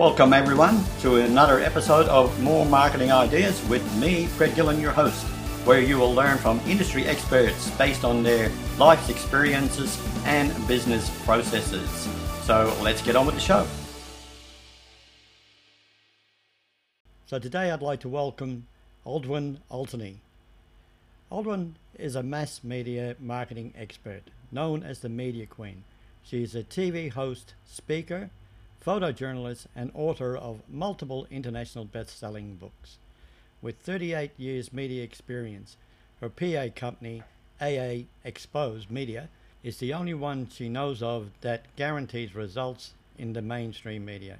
Welcome, 0.00 0.32
everyone, 0.32 0.82
to 1.00 1.16
another 1.16 1.60
episode 1.60 2.06
of 2.06 2.42
More 2.42 2.64
Marketing 2.64 3.12
Ideas 3.12 3.62
with 3.68 3.84
me, 3.96 4.24
Fred 4.24 4.54
Gillen, 4.54 4.80
your 4.80 4.92
host, 4.92 5.26
where 5.66 5.82
you 5.82 5.98
will 5.98 6.14
learn 6.14 6.38
from 6.38 6.58
industry 6.60 7.04
experts 7.04 7.70
based 7.72 8.02
on 8.02 8.22
their 8.22 8.50
life's 8.78 9.10
experiences 9.10 10.02
and 10.24 10.56
business 10.66 11.10
processes. 11.26 12.08
So 12.44 12.74
let's 12.80 13.02
get 13.02 13.14
on 13.14 13.26
with 13.26 13.34
the 13.34 13.42
show. 13.42 13.66
So 17.26 17.38
today 17.38 17.70
I'd 17.70 17.82
like 17.82 18.00
to 18.00 18.08
welcome 18.08 18.68
Aldwyn 19.04 19.58
Altony. 19.70 20.20
Aldwyn 21.30 21.72
is 21.98 22.16
a 22.16 22.22
mass 22.22 22.64
media 22.64 23.16
marketing 23.20 23.74
expert 23.76 24.22
known 24.50 24.82
as 24.82 25.00
the 25.00 25.10
Media 25.10 25.44
Queen. 25.44 25.84
She 26.22 26.42
is 26.42 26.54
a 26.54 26.62
TV 26.62 27.12
host, 27.12 27.52
speaker, 27.66 28.30
photojournalist, 28.84 29.66
and 29.76 29.90
author 29.94 30.36
of 30.36 30.62
multiple 30.68 31.26
international 31.30 31.84
best 31.84 32.18
selling 32.18 32.54
books. 32.54 32.96
With 33.60 33.78
38 33.78 34.30
years 34.38 34.72
media 34.72 35.04
experience, 35.04 35.76
her 36.20 36.30
PA 36.30 36.68
company, 36.74 37.22
AA 37.60 38.06
Expose 38.24 38.88
Media, 38.88 39.28
is 39.62 39.76
the 39.78 39.92
only 39.92 40.14
one 40.14 40.48
she 40.50 40.68
knows 40.70 41.02
of 41.02 41.30
that 41.42 41.64
guarantees 41.76 42.34
results 42.34 42.94
in 43.18 43.34
the 43.34 43.42
mainstream 43.42 44.04
media. 44.04 44.38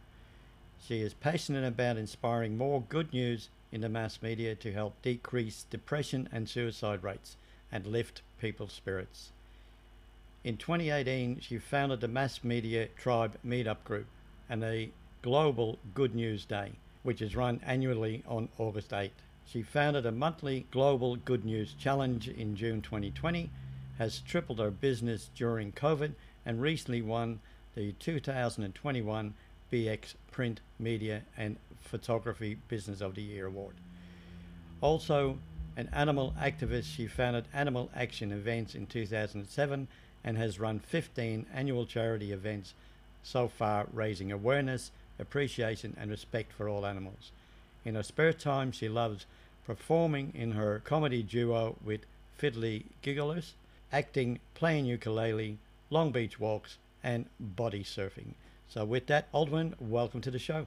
She 0.82 1.02
is 1.02 1.12
passionate 1.12 1.66
about 1.66 1.98
inspiring 1.98 2.56
more 2.56 2.82
good 2.88 3.12
news 3.12 3.50
in 3.70 3.82
the 3.82 3.90
mass 3.90 4.20
media 4.22 4.54
to 4.54 4.72
help 4.72 5.00
decrease 5.02 5.66
depression 5.68 6.28
and 6.32 6.48
suicide 6.48 7.02
rates 7.04 7.36
and 7.70 7.86
lift 7.86 8.22
people's 8.40 8.72
spirits. 8.72 9.32
In 10.42 10.56
2018, 10.56 11.40
she 11.40 11.58
founded 11.58 12.00
the 12.00 12.08
Mass 12.08 12.42
Media 12.42 12.86
Tribe 12.96 13.36
Meetup 13.46 13.84
Group 13.84 14.06
and 14.50 14.64
a 14.64 14.90
Global 15.22 15.78
Good 15.94 16.14
News 16.14 16.44
Day, 16.44 16.72
which 17.04 17.22
is 17.22 17.36
run 17.36 17.60
annually 17.64 18.24
on 18.26 18.48
August 18.58 18.92
8. 18.92 19.12
She 19.46 19.62
founded 19.62 20.04
a 20.04 20.12
monthly 20.12 20.66
Global 20.72 21.16
Good 21.16 21.44
News 21.44 21.72
Challenge 21.78 22.28
in 22.28 22.56
June 22.56 22.82
2020, 22.82 23.48
has 23.98 24.18
tripled 24.20 24.58
her 24.58 24.70
business 24.70 25.30
during 25.36 25.72
COVID, 25.72 26.12
and 26.44 26.60
recently 26.60 27.00
won 27.00 27.40
the 27.76 27.92
2021 27.92 29.34
BX 29.72 30.14
Print 30.32 30.60
Media 30.78 31.22
and 31.36 31.56
Photography 31.80 32.58
Business 32.68 33.00
of 33.00 33.14
the 33.14 33.22
Year 33.22 33.46
award. 33.46 33.76
Also, 34.80 35.38
an 35.76 35.88
animal 35.92 36.34
activist, 36.40 36.84
she 36.84 37.06
founded 37.06 37.44
Animal 37.54 37.88
Action 37.94 38.32
Events 38.32 38.74
in 38.74 38.86
2007 38.86 39.86
and 40.24 40.36
has 40.36 40.58
run 40.58 40.80
15 40.80 41.46
annual 41.54 41.86
charity 41.86 42.32
events 42.32 42.74
so 43.22 43.48
far, 43.48 43.86
raising 43.92 44.32
awareness, 44.32 44.90
appreciation, 45.18 45.96
and 45.98 46.10
respect 46.10 46.52
for 46.52 46.68
all 46.68 46.86
animals. 46.86 47.32
In 47.84 47.94
her 47.94 48.02
spare 48.02 48.32
time, 48.32 48.72
she 48.72 48.88
loves 48.88 49.26
performing 49.66 50.32
in 50.34 50.52
her 50.52 50.80
comedy 50.84 51.22
duo 51.22 51.76
with 51.84 52.00
Fiddly 52.40 52.84
Gigglers, 53.02 53.52
acting, 53.92 54.40
playing 54.54 54.86
ukulele, 54.86 55.58
Long 55.90 56.10
Beach 56.12 56.40
walks, 56.40 56.78
and 57.02 57.26
body 57.38 57.84
surfing. 57.84 58.34
So, 58.68 58.84
with 58.84 59.06
that, 59.06 59.30
Aldwyn, 59.32 59.74
welcome 59.80 60.20
to 60.20 60.30
the 60.30 60.38
show. 60.38 60.66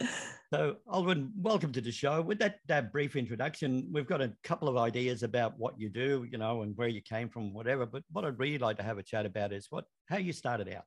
so, 0.52 0.76
Aldwyn, 0.88 1.30
welcome 1.36 1.72
to 1.72 1.80
the 1.80 1.90
show. 1.90 2.22
With 2.22 2.38
that, 2.38 2.60
that 2.68 2.92
brief 2.92 3.16
introduction, 3.16 3.88
we've 3.90 4.06
got 4.06 4.20
a 4.20 4.32
couple 4.44 4.68
of 4.68 4.76
ideas 4.76 5.24
about 5.24 5.58
what 5.58 5.78
you 5.78 5.88
do, 5.88 6.24
you 6.30 6.38
know, 6.38 6.62
and 6.62 6.76
where 6.76 6.86
you 6.86 7.00
came 7.00 7.28
from, 7.28 7.52
whatever. 7.52 7.84
But 7.84 8.04
what 8.12 8.24
I'd 8.24 8.38
really 8.38 8.58
like 8.58 8.76
to 8.76 8.84
have 8.84 8.98
a 8.98 9.02
chat 9.02 9.26
about 9.26 9.52
is 9.52 9.66
what 9.70 9.86
how 10.08 10.18
you 10.18 10.32
started 10.32 10.72
out, 10.72 10.84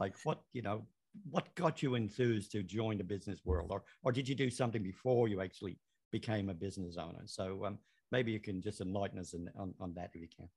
like 0.00 0.14
what 0.24 0.40
you 0.52 0.62
know, 0.62 0.84
what 1.30 1.54
got 1.54 1.80
you 1.80 1.94
enthused 1.94 2.50
to 2.52 2.64
join 2.64 2.98
the 2.98 3.04
business 3.04 3.40
world, 3.44 3.68
or 3.70 3.84
or 4.02 4.10
did 4.10 4.28
you 4.28 4.34
do 4.34 4.50
something 4.50 4.82
before 4.82 5.28
you 5.28 5.40
actually 5.40 5.78
became 6.10 6.48
a 6.48 6.54
business 6.54 6.96
owner? 6.96 7.22
So 7.26 7.64
um, 7.66 7.78
maybe 8.10 8.32
you 8.32 8.40
can 8.40 8.60
just 8.60 8.80
enlighten 8.80 9.20
us 9.20 9.32
in, 9.32 9.48
on, 9.56 9.74
on 9.78 9.94
that 9.94 10.10
if 10.12 10.20
you 10.20 10.28
can. 10.36 10.48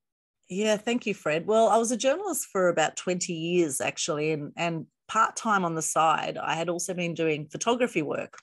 Yeah, 0.50 0.78
thank 0.78 1.06
you, 1.06 1.14
Fred. 1.14 1.46
Well, 1.48 1.70
I 1.70 1.78
was 1.78 1.92
a 1.92 1.98
journalist 1.98 2.48
for 2.52 2.68
about 2.68 2.98
20 2.98 3.32
years 3.32 3.80
actually, 3.80 4.32
and, 4.32 4.52
and 4.58 4.88
part 5.12 5.36
time 5.36 5.66
on 5.66 5.76
the 5.76 5.82
side, 5.82 6.38
I 6.38 6.56
had 6.56 6.70
also 6.70 6.94
been 6.94 7.14
doing 7.14 7.46
photography 7.52 8.02
work 8.02 8.38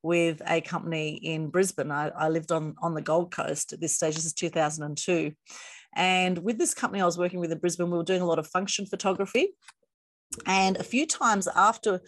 with 0.00 0.40
a 0.46 0.60
company 0.60 1.16
in 1.16 1.48
Brisbane. 1.48 1.90
I, 1.90 2.10
I 2.10 2.28
lived 2.28 2.52
on, 2.52 2.76
on 2.80 2.94
the 2.94 3.02
Gold 3.02 3.32
Coast 3.32 3.72
at 3.72 3.80
this 3.80 3.96
stage, 3.96 4.14
this 4.14 4.24
is 4.24 4.32
2002. 4.32 5.32
And 5.96 6.38
with 6.38 6.56
this 6.56 6.72
company 6.72 7.02
I 7.02 7.04
was 7.04 7.18
working 7.18 7.40
with 7.40 7.50
in 7.50 7.58
Brisbane, 7.58 7.90
we 7.90 7.98
were 7.98 8.04
doing 8.04 8.22
a 8.22 8.26
lot 8.26 8.38
of 8.38 8.46
function 8.46 8.86
photography. 8.86 9.56
And 10.46 10.76
a 10.76 10.84
few 10.84 11.04
times 11.04 11.48
after 11.48 12.00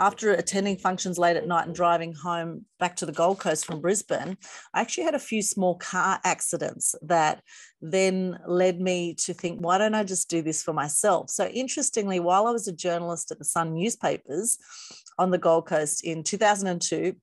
after 0.00 0.32
attending 0.32 0.78
functions 0.78 1.18
late 1.18 1.36
at 1.36 1.46
night 1.46 1.66
and 1.66 1.74
driving 1.74 2.14
home 2.14 2.64
back 2.78 2.96
to 2.96 3.06
the 3.06 3.12
Gold 3.12 3.38
Coast 3.38 3.66
from 3.66 3.82
Brisbane, 3.82 4.38
I 4.72 4.80
actually 4.80 5.04
had 5.04 5.14
a 5.14 5.20
few 5.20 5.42
small 5.42 5.76
car 5.76 6.18
accidents 6.24 6.94
that 7.02 7.42
then 7.82 8.38
led 8.46 8.80
me 8.80 9.14
to 9.16 9.34
think, 9.34 9.60
why 9.60 9.76
don't 9.76 9.94
I 9.94 10.02
just 10.02 10.30
do 10.30 10.40
this 10.40 10.62
for 10.62 10.72
myself? 10.72 11.28
So, 11.28 11.46
interestingly, 11.48 12.18
while 12.18 12.46
I 12.46 12.50
was 12.50 12.66
a 12.66 12.72
journalist 12.72 13.30
at 13.30 13.38
the 13.38 13.44
Sun 13.44 13.74
newspapers 13.74 14.58
on 15.18 15.30
the 15.30 15.38
Gold 15.38 15.66
Coast 15.66 16.02
in 16.02 16.24
2002, 16.24 17.14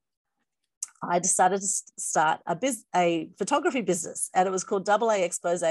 I 1.02 1.20
decided 1.20 1.62
to 1.62 1.68
start 1.68 2.42
a 2.46 2.56
biz, 2.56 2.84
a 2.96 3.30
photography 3.40 3.82
business, 3.82 4.30
and 4.36 4.48
it 4.48 4.52
was 4.52 4.64
called 4.64 4.86
Double 4.86 5.10
A 5.10 5.24
Expose 5.24 5.64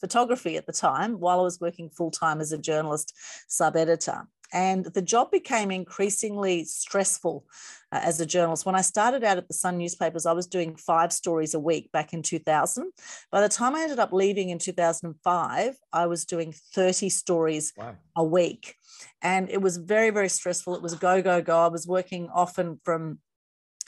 Photography 0.00 0.56
at 0.56 0.66
the 0.66 0.72
time, 0.72 1.20
while 1.20 1.38
I 1.38 1.42
was 1.42 1.60
working 1.60 1.88
full 1.88 2.10
time 2.10 2.40
as 2.40 2.52
a 2.52 2.58
journalist 2.58 3.12
sub 3.48 3.76
editor. 3.76 4.26
And 4.52 4.86
the 4.86 5.02
job 5.02 5.30
became 5.30 5.70
increasingly 5.70 6.64
stressful 6.64 7.44
uh, 7.92 8.00
as 8.02 8.20
a 8.20 8.26
journalist. 8.26 8.64
When 8.64 8.74
I 8.74 8.80
started 8.80 9.24
out 9.24 9.38
at 9.38 9.48
the 9.48 9.54
Sun 9.54 9.78
newspapers, 9.78 10.26
I 10.26 10.32
was 10.32 10.46
doing 10.46 10.76
five 10.76 11.12
stories 11.12 11.54
a 11.54 11.58
week 11.58 11.92
back 11.92 12.12
in 12.12 12.22
2000. 12.22 12.92
By 13.30 13.40
the 13.40 13.48
time 13.48 13.74
I 13.74 13.82
ended 13.82 13.98
up 13.98 14.12
leaving 14.12 14.50
in 14.50 14.58
2005, 14.58 15.76
I 15.92 16.06
was 16.06 16.24
doing 16.24 16.54
30 16.74 17.08
stories 17.10 17.72
wow. 17.76 17.96
a 18.16 18.24
week. 18.24 18.74
And 19.22 19.50
it 19.50 19.60
was 19.60 19.76
very, 19.76 20.10
very 20.10 20.28
stressful. 20.28 20.74
It 20.74 20.82
was 20.82 20.94
go, 20.94 21.20
go, 21.22 21.42
go. 21.42 21.58
I 21.58 21.68
was 21.68 21.86
working 21.86 22.28
often 22.32 22.80
from 22.84 23.18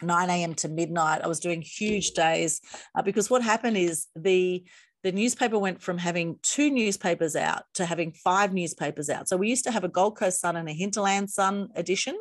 9 0.03 0.31
a.m. 0.31 0.54
to 0.54 0.69
midnight. 0.69 1.22
I 1.22 1.28
was 1.28 1.41
doing 1.41 1.62
huge 1.62 2.12
days 2.12 2.60
uh, 2.94 3.03
because 3.03 3.31
what 3.31 3.42
happened 3.42 3.77
is 3.77 4.06
the 4.15 4.65
the 5.03 5.12
newspaper 5.12 5.59
went 5.59 5.81
from 5.81 5.99
having 5.99 6.38
two 6.43 6.71
newspapers 6.71 7.34
out 7.34 7.65
to 7.75 7.87
having 7.87 8.12
five 8.12 8.53
newspapers 8.53 9.09
out. 9.09 9.28
So 9.28 9.37
we 9.37 9.49
used 9.49 9.65
to 9.65 9.71
have 9.71 9.84
a 9.84 9.88
Gold 9.88 10.16
Coast 10.16 10.41
Sun 10.41 10.56
and 10.56 10.69
a 10.69 10.72
Hinterland 10.72 11.31
Sun 11.31 11.69
edition 11.75 12.19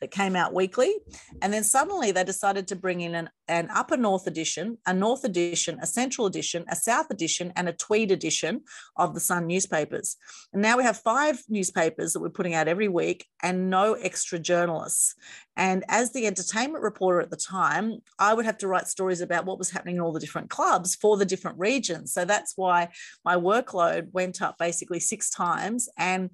that 0.00 0.10
came 0.10 0.36
out 0.36 0.54
weekly. 0.54 0.94
And 1.40 1.52
then 1.52 1.64
suddenly 1.64 2.12
they 2.12 2.24
decided 2.24 2.68
to 2.68 2.76
bring 2.76 3.00
in 3.00 3.14
an, 3.14 3.30
an 3.48 3.68
Upper 3.74 3.96
North 3.96 4.26
edition, 4.26 4.78
a 4.86 4.94
North 4.94 5.24
edition, 5.24 5.78
a 5.82 5.86
Central 5.86 6.26
edition, 6.26 6.64
a 6.68 6.76
South 6.76 7.10
edition, 7.10 7.52
and 7.56 7.68
a 7.68 7.72
Tweed 7.72 8.10
edition 8.10 8.62
of 8.96 9.14
the 9.14 9.20
Sun 9.20 9.46
newspapers. 9.46 10.16
And 10.52 10.62
now 10.62 10.78
we 10.78 10.84
have 10.84 10.98
five 10.98 11.42
newspapers 11.48 12.12
that 12.12 12.20
we're 12.20 12.30
putting 12.30 12.54
out 12.54 12.68
every 12.68 12.88
week 12.88 13.26
and 13.42 13.70
no 13.70 13.94
extra 13.94 14.38
journalists. 14.38 15.14
And 15.56 15.84
as 15.88 16.12
the 16.12 16.26
entertainment 16.26 16.82
reporter 16.82 17.20
at 17.20 17.30
the 17.30 17.36
time, 17.36 17.98
I 18.18 18.34
would 18.34 18.46
have 18.46 18.58
to 18.58 18.68
write 18.68 18.88
stories 18.88 19.20
about 19.20 19.44
what 19.44 19.58
was 19.58 19.70
happening 19.70 19.96
in 19.96 20.00
all 20.00 20.12
the 20.12 20.20
different 20.20 20.50
clubs 20.50 20.94
for 20.94 21.16
the 21.16 21.26
different 21.26 21.58
regions. 21.58 22.12
So 22.12 22.24
that's 22.24 22.54
why 22.56 22.88
my 23.24 23.36
workload 23.36 24.12
went 24.12 24.40
up 24.40 24.56
basically 24.58 25.00
six 25.00 25.30
times. 25.30 25.88
And 25.98 26.30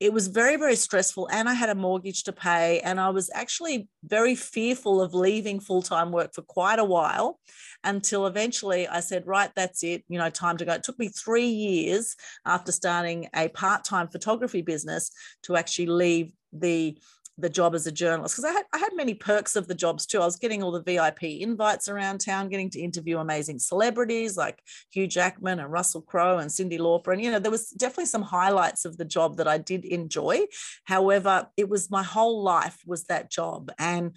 it 0.00 0.12
was 0.12 0.28
very, 0.28 0.56
very 0.56 0.76
stressful. 0.76 1.28
And 1.32 1.48
I 1.48 1.54
had 1.54 1.70
a 1.70 1.74
mortgage 1.74 2.22
to 2.24 2.32
pay. 2.32 2.80
And 2.80 3.00
I 3.00 3.10
was 3.10 3.30
actually 3.34 3.88
very 4.04 4.34
fearful 4.34 5.00
of 5.00 5.12
leaving 5.12 5.58
full 5.60 5.82
time 5.82 6.12
work 6.12 6.34
for 6.34 6.42
quite 6.42 6.78
a 6.78 6.84
while 6.84 7.40
until 7.82 8.26
eventually 8.26 8.86
I 8.86 9.00
said, 9.00 9.26
right, 9.26 9.50
that's 9.56 9.82
it, 9.82 10.04
you 10.08 10.18
know, 10.18 10.30
time 10.30 10.56
to 10.58 10.64
go. 10.64 10.74
It 10.74 10.84
took 10.84 10.98
me 10.98 11.08
three 11.08 11.48
years 11.48 12.14
after 12.44 12.70
starting 12.70 13.28
a 13.34 13.48
part 13.48 13.84
time 13.84 14.08
photography 14.08 14.62
business 14.62 15.10
to 15.44 15.56
actually 15.56 15.86
leave 15.86 16.32
the 16.52 16.98
the 17.38 17.48
job 17.48 17.74
as 17.74 17.86
a 17.86 17.92
journalist 17.92 18.34
because 18.34 18.50
I 18.50 18.52
had, 18.52 18.66
I 18.72 18.78
had 18.78 18.90
many 18.94 19.14
perks 19.14 19.56
of 19.56 19.68
the 19.68 19.74
jobs 19.74 20.06
too. 20.06 20.20
I 20.20 20.24
was 20.24 20.36
getting 20.36 20.62
all 20.62 20.72
the 20.72 20.82
VIP 20.82 21.22
invites 21.24 21.88
around 21.88 22.18
town, 22.18 22.48
getting 22.48 22.70
to 22.70 22.80
interview 22.80 23.18
amazing 23.18 23.60
celebrities 23.60 24.36
like 24.36 24.60
Hugh 24.90 25.06
Jackman 25.06 25.60
and 25.60 25.72
Russell 25.72 26.02
Crowe 26.02 26.38
and 26.38 26.50
Cyndi 26.50 26.78
Lauper. 26.78 27.12
And, 27.12 27.22
you 27.22 27.30
know, 27.30 27.38
there 27.38 27.50
was 27.50 27.70
definitely 27.70 28.06
some 28.06 28.22
highlights 28.22 28.84
of 28.84 28.96
the 28.96 29.04
job 29.04 29.36
that 29.36 29.48
I 29.48 29.58
did 29.58 29.84
enjoy. 29.84 30.46
However, 30.84 31.48
it 31.56 31.68
was 31.68 31.90
my 31.90 32.02
whole 32.02 32.42
life 32.42 32.80
was 32.84 33.04
that 33.04 33.30
job. 33.30 33.70
And 33.78 34.16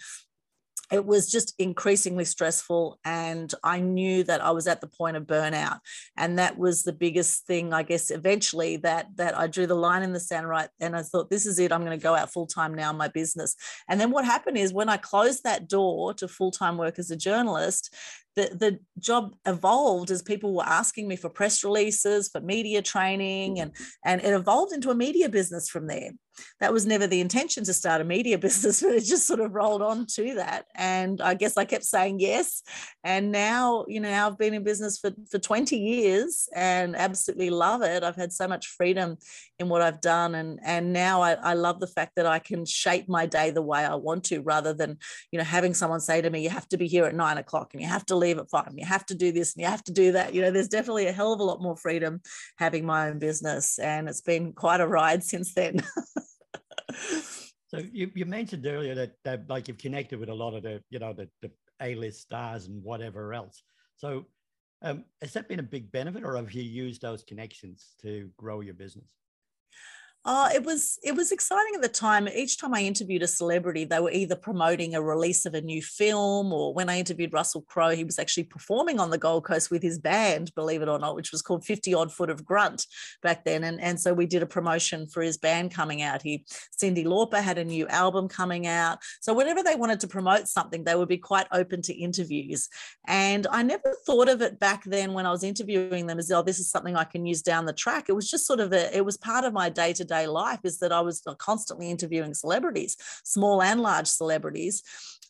it 0.91 1.05
was 1.05 1.31
just 1.31 1.53
increasingly 1.57 2.25
stressful 2.25 2.99
and 3.05 3.53
i 3.63 3.79
knew 3.79 4.23
that 4.23 4.43
i 4.43 4.51
was 4.51 4.67
at 4.67 4.81
the 4.81 4.87
point 4.87 5.17
of 5.17 5.23
burnout 5.23 5.79
and 6.17 6.37
that 6.37 6.57
was 6.57 6.83
the 6.83 6.93
biggest 6.93 7.45
thing 7.47 7.73
i 7.73 7.83
guess 7.83 8.11
eventually 8.11 8.77
that 8.77 9.07
that 9.15 9.37
i 9.37 9.47
drew 9.47 9.65
the 9.65 9.75
line 9.75 10.03
in 10.03 10.13
the 10.13 10.19
sand 10.19 10.47
right? 10.47 10.69
And 10.79 10.95
i 10.95 11.01
thought 11.01 11.29
this 11.29 11.45
is 11.45 11.59
it 11.59 11.71
i'm 11.71 11.85
going 11.85 11.97
to 11.97 12.03
go 12.03 12.15
out 12.15 12.31
full 12.31 12.47
time 12.47 12.73
now 12.73 12.89
in 12.91 12.97
my 12.97 13.07
business. 13.07 13.55
And 13.87 13.99
then 13.99 14.11
what 14.11 14.25
happened 14.25 14.57
is 14.57 14.73
when 14.73 14.89
i 14.89 14.97
closed 14.97 15.43
that 15.43 15.67
door 15.67 16.13
to 16.15 16.27
full 16.27 16.51
time 16.51 16.77
work 16.77 16.99
as 16.99 17.11
a 17.11 17.15
journalist 17.15 17.95
the, 18.35 18.49
the 18.53 18.79
job 18.99 19.35
evolved 19.45 20.11
as 20.11 20.21
people 20.21 20.53
were 20.53 20.65
asking 20.65 21.07
me 21.07 21.15
for 21.15 21.29
press 21.29 21.63
releases, 21.63 22.29
for 22.29 22.41
media 22.41 22.81
training, 22.81 23.59
and, 23.59 23.71
and 24.05 24.21
it 24.21 24.33
evolved 24.33 24.73
into 24.73 24.89
a 24.89 24.95
media 24.95 25.29
business 25.29 25.69
from 25.69 25.87
there 25.87 26.11
that 26.59 26.73
was 26.73 26.85
never 26.85 27.07
the 27.07 27.21
intention 27.21 27.63
to 27.63 27.73
start 27.73 28.01
a 28.01 28.03
media 28.03 28.37
business, 28.37 28.81
but 28.81 28.91
it 28.91 29.03
just 29.03 29.27
sort 29.27 29.39
of 29.39 29.53
rolled 29.53 29.81
on 29.81 30.05
to 30.05 30.35
that. 30.35 30.65
And 30.75 31.21
I 31.21 31.33
guess 31.33 31.57
I 31.57 31.65
kept 31.65 31.85
saying 31.85 32.19
yes. 32.19 32.63
And 33.03 33.31
now, 33.31 33.85
you 33.87 33.99
know, 33.99 34.11
I've 34.11 34.37
been 34.37 34.53
in 34.53 34.63
business 34.63 34.99
for, 34.99 35.11
for 35.29 35.39
20 35.39 35.77
years 35.77 36.47
and 36.55 36.95
absolutely 36.95 37.49
love 37.49 37.81
it. 37.81 38.03
I've 38.03 38.15
had 38.15 38.33
so 38.33 38.47
much 38.47 38.67
freedom 38.67 39.17
in 39.59 39.69
what 39.69 39.81
I've 39.81 40.01
done. 40.01 40.35
And, 40.35 40.59
and 40.63 40.93
now 40.93 41.21
I, 41.21 41.33
I 41.33 41.53
love 41.53 41.79
the 41.79 41.87
fact 41.87 42.13
that 42.15 42.25
I 42.25 42.39
can 42.39 42.65
shape 42.65 43.07
my 43.07 43.25
day 43.25 43.51
the 43.51 43.61
way 43.61 43.85
I 43.85 43.95
want 43.95 44.23
to 44.25 44.41
rather 44.41 44.73
than, 44.73 44.97
you 45.31 45.39
know, 45.39 45.45
having 45.45 45.73
someone 45.73 45.99
say 45.99 46.21
to 46.21 46.29
me, 46.29 46.43
you 46.43 46.49
have 46.49 46.67
to 46.69 46.77
be 46.77 46.87
here 46.87 47.05
at 47.05 47.15
nine 47.15 47.37
o'clock 47.37 47.73
and 47.73 47.81
you 47.81 47.87
have 47.87 48.05
to 48.07 48.15
leave 48.21 48.39
five 48.49 48.67
and 48.67 48.79
you 48.79 48.85
have 48.85 49.05
to 49.07 49.15
do 49.15 49.31
this 49.31 49.53
and 49.53 49.61
you 49.61 49.67
have 49.67 49.83
to 49.83 49.91
do 49.91 50.13
that. 50.13 50.33
You 50.33 50.41
know, 50.41 50.51
there's 50.51 50.69
definitely 50.69 51.07
a 51.07 51.11
hell 51.11 51.33
of 51.33 51.39
a 51.39 51.43
lot 51.43 51.61
more 51.61 51.75
freedom 51.75 52.21
having 52.57 52.85
my 52.85 53.09
own 53.09 53.19
business. 53.19 53.79
And 53.79 54.07
it's 54.07 54.21
been 54.21 54.53
quite 54.53 54.79
a 54.79 54.87
ride 54.87 55.23
since 55.31 55.53
then. 55.53 55.81
so 57.67 57.79
you, 57.91 58.11
you 58.13 58.25
mentioned 58.25 58.65
earlier 58.65 58.95
that, 58.95 59.13
that 59.23 59.49
like 59.49 59.67
you've 59.67 59.77
connected 59.77 60.19
with 60.19 60.29
a 60.29 60.33
lot 60.33 60.53
of 60.53 60.63
the 60.63 60.83
you 60.89 60.99
know 60.99 61.13
the, 61.13 61.29
the 61.41 61.51
a-list 61.81 62.21
stars 62.21 62.67
and 62.67 62.83
whatever 62.83 63.33
else 63.33 63.63
so 63.97 64.25
um, 64.83 65.05
has 65.21 65.33
that 65.33 65.47
been 65.47 65.59
a 65.59 65.63
big 65.63 65.91
benefit 65.91 66.23
or 66.23 66.35
have 66.35 66.51
you 66.51 66.63
used 66.63 67.01
those 67.01 67.23
connections 67.23 67.95
to 68.01 68.29
grow 68.37 68.59
your 68.61 68.73
business 68.73 69.15
Oh, 70.23 70.47
it 70.53 70.63
was 70.63 70.99
it 71.03 71.15
was 71.15 71.31
exciting 71.31 71.73
at 71.73 71.81
the 71.81 71.89
time. 71.89 72.27
Each 72.27 72.59
time 72.59 72.75
I 72.75 72.81
interviewed 72.81 73.23
a 73.23 73.27
celebrity, 73.27 73.85
they 73.85 73.99
were 73.99 74.11
either 74.11 74.35
promoting 74.35 74.93
a 74.93 75.01
release 75.01 75.47
of 75.47 75.55
a 75.55 75.61
new 75.61 75.81
film, 75.81 76.53
or 76.53 76.75
when 76.75 76.89
I 76.89 76.99
interviewed 76.99 77.33
Russell 77.33 77.63
Crowe, 77.63 77.95
he 77.95 78.03
was 78.03 78.19
actually 78.19 78.43
performing 78.43 78.99
on 78.99 79.09
the 79.09 79.17
Gold 79.17 79.45
Coast 79.45 79.71
with 79.71 79.81
his 79.81 79.97
band, 79.97 80.53
believe 80.53 80.83
it 80.83 80.89
or 80.89 80.99
not, 80.99 81.15
which 81.15 81.31
was 81.31 81.41
called 81.41 81.65
50 81.65 81.95
Odd 81.95 82.13
Foot 82.13 82.29
of 82.29 82.45
Grunt 82.45 82.85
back 83.23 83.45
then. 83.45 83.63
And, 83.63 83.81
and 83.81 83.99
so 83.99 84.13
we 84.13 84.27
did 84.27 84.43
a 84.43 84.45
promotion 84.45 85.07
for 85.07 85.23
his 85.23 85.39
band 85.39 85.73
coming 85.73 86.03
out. 86.03 86.21
He 86.21 86.45
Cyndi 86.79 87.03
Lauper 87.03 87.41
had 87.41 87.57
a 87.57 87.65
new 87.65 87.87
album 87.87 88.27
coming 88.27 88.67
out. 88.67 88.99
So 89.21 89.33
whenever 89.33 89.63
they 89.63 89.75
wanted 89.75 90.01
to 90.01 90.07
promote 90.07 90.47
something, 90.47 90.83
they 90.83 90.93
would 90.93 91.09
be 91.09 91.17
quite 91.17 91.47
open 91.51 91.81
to 91.83 91.95
interviews. 91.95 92.69
And 93.07 93.47
I 93.49 93.63
never 93.63 93.95
thought 94.05 94.29
of 94.29 94.43
it 94.43 94.59
back 94.59 94.83
then 94.83 95.13
when 95.13 95.25
I 95.25 95.31
was 95.31 95.43
interviewing 95.43 96.05
them 96.05 96.19
as 96.19 96.31
oh, 96.31 96.43
this 96.43 96.59
is 96.59 96.69
something 96.69 96.95
I 96.95 97.05
can 97.05 97.25
use 97.25 97.41
down 97.41 97.65
the 97.65 97.73
track. 97.73 98.05
It 98.07 98.13
was 98.13 98.29
just 98.29 98.45
sort 98.45 98.59
of 98.59 98.71
a, 98.71 98.95
it 98.95 99.03
was 99.03 99.17
part 99.17 99.45
of 99.45 99.53
my 99.53 99.69
day-to-day 100.11 100.27
life 100.27 100.59
is 100.63 100.79
that 100.79 100.91
I 100.91 101.01
was 101.01 101.23
constantly 101.37 101.89
interviewing 101.89 102.33
celebrities, 102.33 102.97
small 103.23 103.61
and 103.61 103.81
large 103.81 104.07
celebrities. 104.07 104.83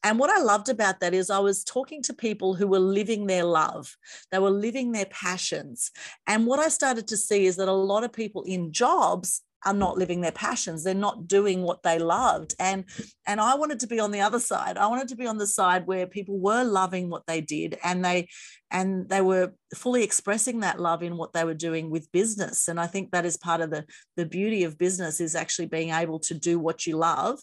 And 0.03 0.17
what 0.17 0.31
I 0.31 0.41
loved 0.41 0.69
about 0.69 0.99
that 1.01 1.13
is 1.13 1.29
I 1.29 1.39
was 1.39 1.63
talking 1.63 2.01
to 2.03 2.13
people 2.13 2.55
who 2.55 2.67
were 2.67 2.79
living 2.79 3.27
their 3.27 3.43
love, 3.43 3.95
they 4.31 4.39
were 4.39 4.49
living 4.49 4.91
their 4.91 5.05
passions. 5.05 5.91
And 6.25 6.47
what 6.47 6.59
I 6.59 6.69
started 6.69 7.07
to 7.09 7.17
see 7.17 7.45
is 7.45 7.57
that 7.57 7.67
a 7.67 7.73
lot 7.73 8.03
of 8.03 8.11
people 8.11 8.43
in 8.43 8.71
jobs 8.71 9.43
are 9.65 9.73
not 9.73 9.97
living 9.97 10.21
their 10.21 10.31
passions. 10.31 10.83
They're 10.83 10.93
not 10.93 11.27
doing 11.27 11.61
what 11.61 11.83
they 11.83 11.99
loved. 11.99 12.55
And 12.59 12.85
and 13.27 13.39
i 13.39 13.55
wanted 13.55 13.79
to 13.81 13.87
be 13.87 13.99
on 13.99 14.11
the 14.11 14.21
other 14.21 14.39
side. 14.39 14.77
I 14.77 14.87
wanted 14.87 15.07
to 15.09 15.15
be 15.15 15.27
on 15.27 15.37
the 15.37 15.47
side 15.47 15.87
where 15.87 16.07
people 16.07 16.39
were 16.39 16.63
loving 16.63 17.09
what 17.09 17.25
they 17.27 17.41
did 17.41 17.77
and 17.83 18.03
they 18.03 18.27
and 18.71 19.09
they 19.09 19.21
were 19.21 19.53
fully 19.75 20.03
expressing 20.03 20.61
that 20.61 20.79
love 20.79 21.03
in 21.03 21.17
what 21.17 21.33
they 21.33 21.43
were 21.43 21.53
doing 21.53 21.89
with 21.89 22.11
business. 22.11 22.67
And 22.67 22.79
i 22.79 22.87
think 22.87 23.11
that 23.11 23.25
is 23.25 23.37
part 23.37 23.61
of 23.61 23.69
the 23.69 23.85
the 24.15 24.25
beauty 24.25 24.63
of 24.63 24.77
business 24.77 25.21
is 25.21 25.35
actually 25.35 25.67
being 25.67 25.91
able 25.91 26.19
to 26.19 26.33
do 26.33 26.59
what 26.59 26.87
you 26.87 26.97
love. 26.97 27.39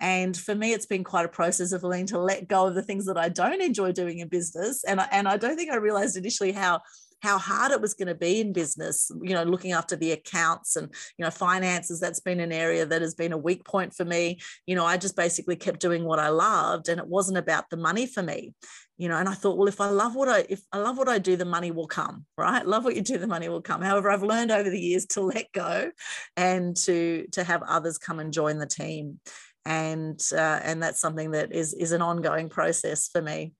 And 0.00 0.36
for 0.36 0.54
me 0.54 0.72
it's 0.72 0.86
been 0.86 1.04
quite 1.04 1.26
a 1.26 1.28
process 1.28 1.72
of 1.72 1.82
learning 1.82 2.06
to 2.06 2.18
let 2.18 2.48
go 2.48 2.66
of 2.66 2.74
the 2.74 2.82
things 2.82 3.06
that 3.06 3.18
i 3.18 3.28
don't 3.28 3.62
enjoy 3.62 3.92
doing 3.92 4.18
in 4.18 4.28
business. 4.28 4.82
And 4.84 5.00
I, 5.00 5.08
and 5.12 5.28
i 5.28 5.36
don't 5.36 5.56
think 5.56 5.70
i 5.70 5.76
realized 5.76 6.16
initially 6.16 6.52
how 6.52 6.80
how 7.20 7.38
hard 7.38 7.72
it 7.72 7.80
was 7.80 7.94
going 7.94 8.08
to 8.08 8.14
be 8.14 8.40
in 8.40 8.52
business, 8.52 9.10
you 9.22 9.34
know, 9.34 9.42
looking 9.42 9.72
after 9.72 9.96
the 9.96 10.12
accounts 10.12 10.76
and, 10.76 10.92
you 11.18 11.24
know, 11.24 11.30
finances. 11.30 12.00
That's 12.00 12.20
been 12.20 12.40
an 12.40 12.52
area 12.52 12.86
that 12.86 13.02
has 13.02 13.14
been 13.14 13.32
a 13.32 13.38
weak 13.38 13.64
point 13.64 13.94
for 13.94 14.04
me. 14.04 14.38
You 14.66 14.74
know, 14.74 14.84
I 14.84 14.96
just 14.96 15.16
basically 15.16 15.56
kept 15.56 15.80
doing 15.80 16.04
what 16.04 16.18
I 16.18 16.28
loved 16.28 16.88
and 16.88 17.00
it 17.00 17.06
wasn't 17.06 17.38
about 17.38 17.70
the 17.70 17.76
money 17.76 18.06
for 18.06 18.22
me 18.22 18.54
you 19.00 19.08
know 19.08 19.16
and 19.16 19.30
i 19.30 19.32
thought 19.32 19.56
well 19.56 19.66
if 19.66 19.80
i 19.80 19.88
love 19.88 20.14
what 20.14 20.28
i 20.28 20.44
if 20.50 20.60
i 20.72 20.78
love 20.78 20.98
what 20.98 21.08
i 21.08 21.18
do 21.18 21.34
the 21.34 21.44
money 21.44 21.70
will 21.70 21.86
come 21.86 22.26
right 22.36 22.66
love 22.66 22.84
what 22.84 22.94
you 22.94 23.00
do 23.00 23.16
the 23.16 23.26
money 23.26 23.48
will 23.48 23.62
come 23.62 23.80
however 23.80 24.10
i've 24.10 24.22
learned 24.22 24.50
over 24.50 24.68
the 24.68 24.78
years 24.78 25.06
to 25.06 25.22
let 25.22 25.50
go 25.52 25.90
and 26.36 26.76
to 26.76 27.26
to 27.32 27.42
have 27.42 27.62
others 27.62 27.96
come 27.96 28.20
and 28.20 28.30
join 28.30 28.58
the 28.58 28.66
team 28.66 29.18
and 29.64 30.20
uh, 30.32 30.60
and 30.62 30.82
that's 30.82 31.00
something 31.00 31.30
that 31.30 31.52
is 31.52 31.72
is 31.74 31.92
an 31.92 32.02
ongoing 32.02 32.48
process 32.48 33.08
for 33.08 33.22
me 33.22 33.52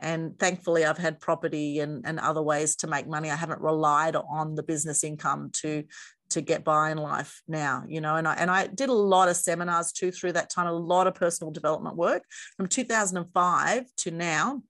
and 0.00 0.38
thankfully 0.38 0.84
i've 0.84 0.98
had 0.98 1.20
property 1.20 1.80
and, 1.80 2.04
and 2.06 2.18
other 2.18 2.42
ways 2.42 2.76
to 2.76 2.86
make 2.86 3.06
money. 3.06 3.30
I 3.30 3.36
haven't 3.36 3.60
relied 3.60 4.16
on 4.16 4.54
the 4.54 4.62
business 4.62 5.04
income 5.04 5.50
to 5.62 5.84
to 6.30 6.40
get 6.40 6.64
by 6.64 6.90
in 6.90 6.98
life 6.98 7.40
now 7.46 7.84
you 7.86 8.00
know 8.00 8.16
and 8.16 8.26
I 8.26 8.34
and 8.34 8.50
I 8.50 8.66
did 8.66 8.88
a 8.88 8.94
lot 8.94 9.28
of 9.28 9.36
seminars 9.36 9.92
too 9.92 10.10
through 10.10 10.32
that 10.32 10.50
time 10.50 10.66
a 10.66 10.72
lot 10.72 11.06
of 11.06 11.14
personal 11.14 11.52
development 11.52 11.96
work 11.96 12.24
from 12.56 12.66
2005 12.66 13.84
to 13.98 14.10
now 14.10 14.62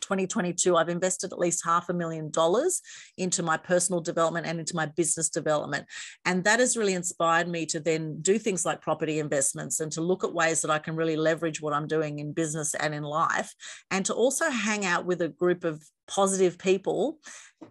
2022, 0.00 0.76
I've 0.76 0.88
invested 0.88 1.32
at 1.32 1.38
least 1.38 1.64
half 1.64 1.88
a 1.88 1.94
million 1.94 2.30
dollars 2.30 2.80
into 3.16 3.42
my 3.42 3.56
personal 3.56 4.00
development 4.00 4.46
and 4.46 4.58
into 4.60 4.76
my 4.76 4.86
business 4.86 5.28
development. 5.28 5.86
And 6.24 6.44
that 6.44 6.60
has 6.60 6.76
really 6.76 6.94
inspired 6.94 7.48
me 7.48 7.66
to 7.66 7.80
then 7.80 8.20
do 8.20 8.38
things 8.38 8.64
like 8.64 8.80
property 8.80 9.18
investments 9.18 9.80
and 9.80 9.90
to 9.92 10.00
look 10.00 10.24
at 10.24 10.34
ways 10.34 10.62
that 10.62 10.70
I 10.70 10.78
can 10.78 10.96
really 10.96 11.16
leverage 11.16 11.60
what 11.60 11.72
I'm 11.72 11.86
doing 11.86 12.18
in 12.18 12.32
business 12.32 12.74
and 12.74 12.94
in 12.94 13.02
life, 13.02 13.54
and 13.90 14.04
to 14.06 14.14
also 14.14 14.50
hang 14.50 14.84
out 14.84 15.06
with 15.06 15.20
a 15.22 15.28
group 15.28 15.64
of 15.64 15.82
positive 16.08 16.58
people 16.58 17.18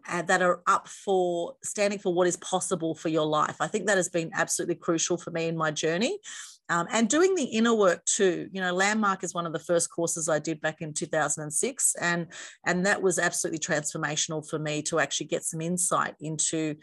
uh, 0.07 0.21
that 0.23 0.41
are 0.41 0.61
up 0.67 0.87
for 0.87 1.55
standing 1.63 1.99
for 1.99 2.13
what 2.13 2.27
is 2.27 2.37
possible 2.37 2.95
for 2.95 3.09
your 3.09 3.25
life. 3.25 3.57
I 3.59 3.67
think 3.67 3.87
that 3.87 3.97
has 3.97 4.09
been 4.09 4.31
absolutely 4.33 4.75
crucial 4.75 5.17
for 5.17 5.31
me 5.31 5.47
in 5.47 5.57
my 5.57 5.71
journey 5.71 6.17
um, 6.71 6.87
and 6.89 7.09
doing 7.09 7.35
the 7.35 7.43
inner 7.43 7.75
work 7.75 8.03
too. 8.05 8.47
You 8.53 8.61
know, 8.61 8.73
Landmark 8.73 9.25
is 9.25 9.33
one 9.33 9.45
of 9.45 9.51
the 9.51 9.59
first 9.59 9.91
courses 9.91 10.29
I 10.29 10.39
did 10.39 10.61
back 10.61 10.77
in 10.79 10.93
2006, 10.93 11.95
and 11.99 12.27
and 12.65 12.85
that 12.85 13.01
was 13.01 13.19
absolutely 13.19 13.59
transformational 13.59 14.49
for 14.49 14.57
me 14.57 14.81
to 14.83 14.99
actually 14.99 15.27
get 15.27 15.43
some 15.43 15.59
insight 15.59 16.15
into 16.21 16.75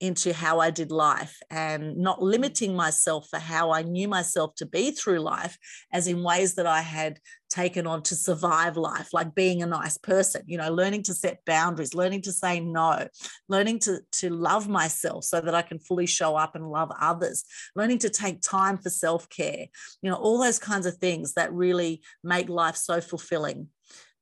into 0.00 0.32
how 0.32 0.60
I 0.60 0.70
did 0.70 0.90
life 0.90 1.38
and 1.50 1.96
not 1.96 2.18
mm. 2.18 2.22
limiting 2.22 2.74
myself 2.74 3.28
for 3.30 3.38
how 3.38 3.72
I 3.72 3.82
knew 3.82 4.08
myself 4.08 4.54
to 4.56 4.66
be 4.66 4.90
through 4.90 5.20
life, 5.20 5.56
as 5.92 6.06
in 6.06 6.22
ways 6.22 6.54
that 6.56 6.66
I 6.66 6.80
had 6.80 7.18
taken 7.48 7.86
on 7.86 8.02
to 8.02 8.16
survive 8.16 8.76
life, 8.76 9.10
like 9.12 9.34
being 9.34 9.62
a 9.62 9.66
nice 9.66 9.96
person, 9.96 10.42
you 10.46 10.58
know, 10.58 10.70
learning 10.72 11.04
to 11.04 11.14
set 11.14 11.44
boundaries, 11.46 11.94
learning 11.94 12.22
to 12.22 12.32
say 12.32 12.58
no, 12.60 13.06
learning 13.48 13.78
to, 13.80 14.00
to 14.12 14.30
love 14.30 14.68
myself 14.68 15.24
so 15.24 15.40
that 15.40 15.54
I 15.54 15.62
can 15.62 15.78
fully 15.78 16.06
show 16.06 16.36
up 16.36 16.56
and 16.56 16.68
love 16.68 16.90
others, 17.00 17.44
learning 17.76 17.98
to 17.98 18.10
take 18.10 18.40
time 18.42 18.78
for 18.78 18.90
self 18.90 19.28
care, 19.28 19.66
you 20.02 20.10
know, 20.10 20.16
all 20.16 20.38
those 20.38 20.58
kinds 20.58 20.86
of 20.86 20.96
things 20.96 21.34
that 21.34 21.52
really 21.52 22.02
make 22.22 22.48
life 22.48 22.76
so 22.76 23.00
fulfilling 23.00 23.68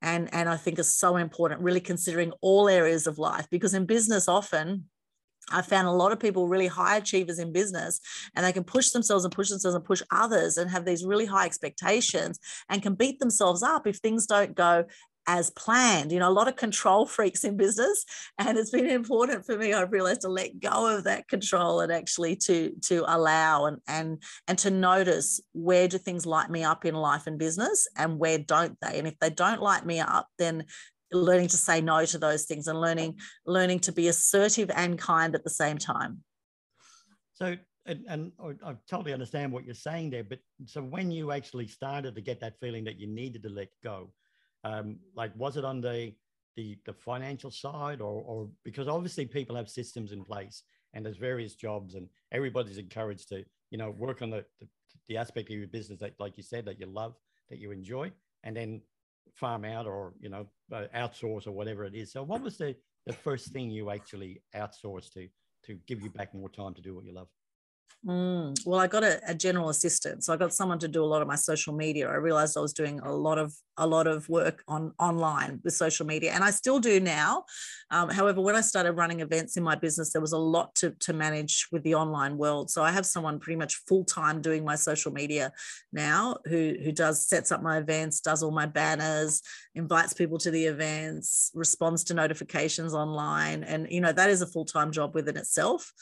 and 0.02 0.28
and 0.34 0.48
I 0.48 0.56
think 0.56 0.78
is 0.78 0.94
so 0.94 1.16
important 1.16 1.60
really 1.60 1.80
considering 1.80 2.32
all 2.40 2.68
areas 2.68 3.06
of 3.06 3.18
life 3.18 3.46
because 3.50 3.72
in 3.72 3.86
business 3.86 4.28
often 4.28 4.86
I 5.50 5.62
found 5.62 5.88
a 5.88 5.92
lot 5.92 6.12
of 6.12 6.20
people 6.20 6.48
really 6.48 6.66
high 6.66 6.96
achievers 6.96 7.38
in 7.38 7.52
business 7.52 8.00
and 8.34 8.44
they 8.44 8.52
can 8.52 8.64
push 8.64 8.90
themselves 8.90 9.24
and 9.24 9.34
push 9.34 9.48
themselves 9.48 9.74
and 9.74 9.84
push 9.84 10.02
others 10.10 10.56
and 10.56 10.70
have 10.70 10.84
these 10.84 11.04
really 11.04 11.26
high 11.26 11.46
expectations 11.46 12.38
and 12.68 12.82
can 12.82 12.94
beat 12.94 13.18
themselves 13.18 13.62
up 13.62 13.86
if 13.86 13.96
things 13.96 14.26
don't 14.26 14.54
go 14.54 14.84
as 15.26 15.50
planned. 15.50 16.10
You 16.10 16.18
know, 16.18 16.28
a 16.28 16.30
lot 16.30 16.48
of 16.48 16.56
control 16.56 17.06
freaks 17.06 17.44
in 17.44 17.56
business. 17.56 18.04
And 18.38 18.58
it's 18.58 18.70
been 18.70 18.86
important 18.86 19.44
for 19.44 19.56
me, 19.56 19.72
I've 19.72 19.92
realized 19.92 20.22
to 20.22 20.28
let 20.28 20.60
go 20.60 20.96
of 20.96 21.04
that 21.04 21.28
control 21.28 21.80
and 21.80 21.92
actually 21.92 22.36
to 22.36 22.72
to 22.82 23.04
allow 23.06 23.66
and 23.66 23.78
and 23.86 24.22
and 24.48 24.58
to 24.58 24.70
notice 24.70 25.40
where 25.52 25.88
do 25.88 25.98
things 25.98 26.26
light 26.26 26.50
me 26.50 26.64
up 26.64 26.84
in 26.84 26.94
life 26.94 27.26
and 27.26 27.38
business 27.38 27.88
and 27.96 28.18
where 28.18 28.38
don't 28.38 28.76
they? 28.80 28.98
And 28.98 29.06
if 29.06 29.18
they 29.20 29.30
don't 29.30 29.62
light 29.62 29.86
me 29.86 30.00
up, 30.00 30.28
then 30.38 30.64
learning 31.12 31.48
to 31.48 31.56
say 31.56 31.80
no 31.80 32.04
to 32.04 32.18
those 32.18 32.44
things 32.44 32.66
and 32.68 32.80
learning 32.80 33.18
learning 33.46 33.80
to 33.80 33.92
be 33.92 34.08
assertive 34.08 34.70
and 34.74 34.98
kind 34.98 35.34
at 35.34 35.44
the 35.44 35.50
same 35.50 35.78
time. 35.78 36.22
So 37.34 37.56
and, 37.86 38.04
and 38.08 38.32
I 38.64 38.76
totally 38.88 39.12
understand 39.12 39.52
what 39.52 39.64
you're 39.64 39.74
saying 39.74 40.10
there, 40.10 40.22
but 40.22 40.38
so 40.66 40.82
when 40.82 41.10
you 41.10 41.32
actually 41.32 41.66
started 41.66 42.14
to 42.14 42.20
get 42.20 42.40
that 42.40 42.60
feeling 42.60 42.84
that 42.84 43.00
you 43.00 43.08
needed 43.08 43.42
to 43.42 43.48
let 43.48 43.70
go, 43.82 44.12
um, 44.62 44.98
like 45.16 45.32
was 45.36 45.56
it 45.56 45.64
on 45.64 45.80
the 45.80 46.12
the, 46.56 46.76
the 46.84 46.92
financial 46.92 47.50
side 47.50 48.00
or, 48.00 48.22
or 48.26 48.48
because 48.64 48.86
obviously 48.88 49.24
people 49.24 49.56
have 49.56 49.70
systems 49.70 50.12
in 50.12 50.22
place 50.22 50.62
and 50.92 51.04
there's 51.04 51.16
various 51.16 51.54
jobs 51.54 51.94
and 51.94 52.08
everybody's 52.30 52.78
encouraged 52.78 53.28
to 53.28 53.44
you 53.70 53.78
know 53.78 53.90
work 53.90 54.22
on 54.22 54.30
the, 54.30 54.44
the, 54.60 54.68
the 55.08 55.16
aspect 55.16 55.50
of 55.50 55.56
your 55.56 55.66
business 55.66 55.98
that 56.00 56.12
like 56.18 56.36
you 56.36 56.42
said 56.42 56.64
that 56.64 56.78
you 56.78 56.86
love 56.86 57.14
that 57.48 57.58
you 57.58 57.70
enjoy 57.70 58.10
and 58.44 58.56
then 58.56 58.80
farm 59.34 59.64
out 59.64 59.86
or 59.86 60.14
you 60.20 60.28
know 60.28 60.46
uh, 60.72 60.84
outsource 60.94 61.46
or 61.46 61.52
whatever 61.52 61.84
it 61.84 61.94
is. 61.94 62.12
So, 62.12 62.22
what 62.22 62.42
was 62.42 62.58
the 62.58 62.74
the 63.06 63.12
first 63.12 63.52
thing 63.52 63.70
you 63.70 63.90
actually 63.90 64.42
outsourced 64.54 65.12
to 65.14 65.28
to 65.64 65.74
give 65.86 66.02
you 66.02 66.10
back 66.10 66.34
more 66.34 66.48
time 66.48 66.74
to 66.74 66.82
do 66.82 66.94
what 66.94 67.04
you 67.04 67.14
love? 67.14 67.28
Mm, 68.04 68.58
well, 68.66 68.80
I 68.80 68.88
got 68.88 69.04
a, 69.04 69.20
a, 69.28 69.34
general 69.34 69.68
assistant, 69.68 70.24
so 70.24 70.32
I 70.32 70.36
got 70.36 70.52
someone 70.52 70.80
to 70.80 70.88
do 70.88 71.04
a 71.04 71.06
lot 71.06 71.22
of 71.22 71.28
my 71.28 71.36
social 71.36 71.72
media. 71.72 72.08
I 72.08 72.14
realized 72.14 72.56
I 72.56 72.60
was 72.60 72.72
doing 72.72 72.98
a 72.98 73.12
lot 73.12 73.38
of 73.38 73.54
a 73.76 73.86
lot 73.86 74.08
of 74.08 74.28
work 74.28 74.64
on 74.66 74.92
online 74.98 75.60
with 75.62 75.74
social 75.74 76.04
media, 76.04 76.32
and 76.32 76.42
I 76.42 76.50
still 76.50 76.80
do 76.80 76.98
now. 76.98 77.44
Um, 77.92 78.10
however, 78.10 78.40
when 78.40 78.56
I 78.56 78.60
started 78.60 78.92
running 78.92 79.20
events 79.20 79.56
in 79.56 79.62
my 79.62 79.76
business, 79.76 80.12
there 80.12 80.20
was 80.20 80.32
a 80.32 80.38
lot 80.38 80.74
to 80.76 80.90
to 80.98 81.12
manage 81.12 81.68
with 81.70 81.84
the 81.84 81.94
online 81.94 82.38
world. 82.38 82.70
So 82.70 82.82
I 82.82 82.90
have 82.90 83.06
someone 83.06 83.38
pretty 83.38 83.56
much 83.56 83.76
full 83.86 84.04
time 84.04 84.42
doing 84.42 84.64
my 84.64 84.74
social 84.74 85.12
media 85.12 85.52
now, 85.92 86.38
who 86.46 86.74
who 86.82 86.90
does 86.90 87.28
sets 87.28 87.52
up 87.52 87.62
my 87.62 87.78
events, 87.78 88.20
does 88.20 88.42
all 88.42 88.50
my 88.50 88.66
banners, 88.66 89.42
invites 89.76 90.12
people 90.12 90.38
to 90.38 90.50
the 90.50 90.64
events, 90.64 91.52
responds 91.54 92.02
to 92.04 92.14
notifications 92.14 92.94
online, 92.94 93.62
and 93.62 93.86
you 93.90 94.00
know 94.00 94.12
that 94.12 94.28
is 94.28 94.42
a 94.42 94.46
full 94.46 94.64
time 94.64 94.90
job 94.90 95.14
within 95.14 95.36
itself 95.36 95.92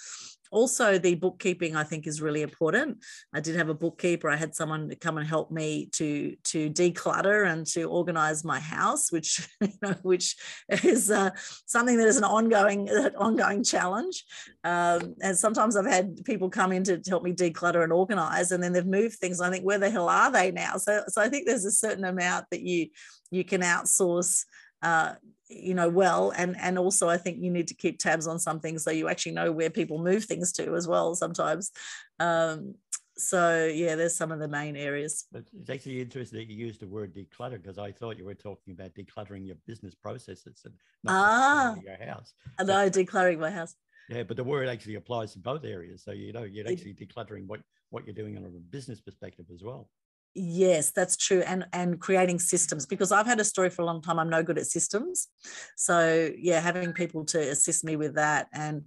also 0.50 0.98
the 0.98 1.14
bookkeeping 1.14 1.76
i 1.76 1.84
think 1.84 2.06
is 2.06 2.22
really 2.22 2.42
important. 2.42 2.98
I 3.32 3.40
did 3.40 3.56
have 3.56 3.68
a 3.68 3.74
bookkeeper. 3.74 4.28
I 4.28 4.36
had 4.36 4.54
someone 4.54 4.92
come 5.00 5.18
and 5.18 5.26
help 5.26 5.50
me 5.50 5.86
to 5.92 6.34
to 6.44 6.70
declutter 6.70 7.50
and 7.50 7.66
to 7.68 7.84
organize 7.84 8.44
my 8.44 8.60
house 8.60 9.12
which 9.12 9.48
you 9.60 9.68
know 9.82 9.94
which 10.02 10.36
is 10.84 11.10
uh, 11.10 11.30
something 11.66 11.96
that 11.96 12.08
is 12.08 12.16
an 12.16 12.24
ongoing 12.24 12.88
uh, 12.88 13.10
ongoing 13.18 13.64
challenge. 13.64 14.24
Um, 14.64 15.14
and 15.22 15.36
sometimes 15.36 15.76
i've 15.76 15.86
had 15.86 16.24
people 16.24 16.50
come 16.50 16.72
in 16.72 16.84
to 16.84 17.00
help 17.08 17.22
me 17.22 17.32
declutter 17.32 17.82
and 17.82 17.92
organize 17.92 18.52
and 18.52 18.62
then 18.62 18.72
they've 18.72 18.86
moved 18.86 19.16
things 19.16 19.40
i 19.40 19.50
think 19.50 19.64
where 19.64 19.78
the 19.78 19.90
hell 19.90 20.08
are 20.08 20.30
they 20.30 20.50
now? 20.50 20.76
So 20.76 21.02
so 21.08 21.20
i 21.20 21.28
think 21.28 21.46
there's 21.46 21.64
a 21.64 21.72
certain 21.72 22.04
amount 22.04 22.46
that 22.50 22.62
you 22.62 22.88
you 23.30 23.44
can 23.44 23.60
outsource 23.60 24.44
uh, 24.82 25.14
you 25.50 25.74
know 25.74 25.88
well 25.88 26.32
and 26.36 26.56
and 26.60 26.78
also 26.78 27.08
i 27.08 27.16
think 27.16 27.38
you 27.42 27.50
need 27.50 27.66
to 27.66 27.74
keep 27.74 27.98
tabs 27.98 28.26
on 28.26 28.38
some 28.38 28.60
things 28.60 28.84
so 28.84 28.90
you 28.90 29.08
actually 29.08 29.32
know 29.32 29.50
where 29.50 29.68
people 29.68 29.98
move 29.98 30.24
things 30.24 30.52
to 30.52 30.74
as 30.74 30.86
well 30.86 31.14
sometimes. 31.14 31.72
Um, 32.18 32.74
so 33.16 33.66
yeah 33.66 33.96
there's 33.96 34.16
some 34.16 34.32
of 34.32 34.38
the 34.38 34.48
main 34.48 34.76
areas. 34.76 35.26
But 35.30 35.44
it's 35.58 35.68
actually 35.68 36.00
interesting 36.00 36.38
that 36.38 36.48
you 36.48 36.56
used 36.56 36.80
the 36.80 36.86
word 36.86 37.14
declutter 37.14 37.60
because 37.60 37.78
i 37.78 37.92
thought 37.92 38.16
you 38.16 38.24
were 38.24 38.34
talking 38.34 38.72
about 38.72 38.94
decluttering 38.94 39.46
your 39.46 39.56
business 39.66 39.94
processes 39.94 40.62
and 40.64 40.74
not 41.04 41.14
ah, 41.14 41.76
your 41.82 42.06
house. 42.06 42.32
And 42.58 42.68
no 42.68 42.88
decluttering 42.88 43.40
my 43.40 43.50
house. 43.50 43.74
Yeah 44.08 44.22
but 44.22 44.36
the 44.36 44.44
word 44.44 44.68
actually 44.68 44.94
applies 44.94 45.32
to 45.32 45.38
both 45.38 45.64
areas. 45.64 46.02
So 46.04 46.12
you 46.12 46.32
know 46.32 46.44
you're 46.44 46.68
actually 46.68 46.94
decluttering 46.94 47.46
what 47.46 47.60
what 47.90 48.06
you're 48.06 48.14
doing 48.14 48.36
on 48.36 48.44
a 48.44 48.48
business 48.48 49.00
perspective 49.00 49.46
as 49.52 49.62
well 49.62 49.90
yes 50.34 50.92
that's 50.92 51.16
true 51.16 51.42
and 51.46 51.66
and 51.72 52.00
creating 52.00 52.38
systems 52.38 52.86
because 52.86 53.10
i've 53.10 53.26
had 53.26 53.40
a 53.40 53.44
story 53.44 53.68
for 53.68 53.82
a 53.82 53.84
long 53.84 54.00
time 54.00 54.18
i'm 54.18 54.30
no 54.30 54.42
good 54.42 54.58
at 54.58 54.66
systems. 54.66 55.28
So 55.76 56.30
yeah 56.38 56.60
having 56.60 56.92
people 56.92 57.24
to 57.26 57.38
assist 57.38 57.84
me 57.84 57.96
with 57.96 58.14
that 58.14 58.48
and 58.52 58.84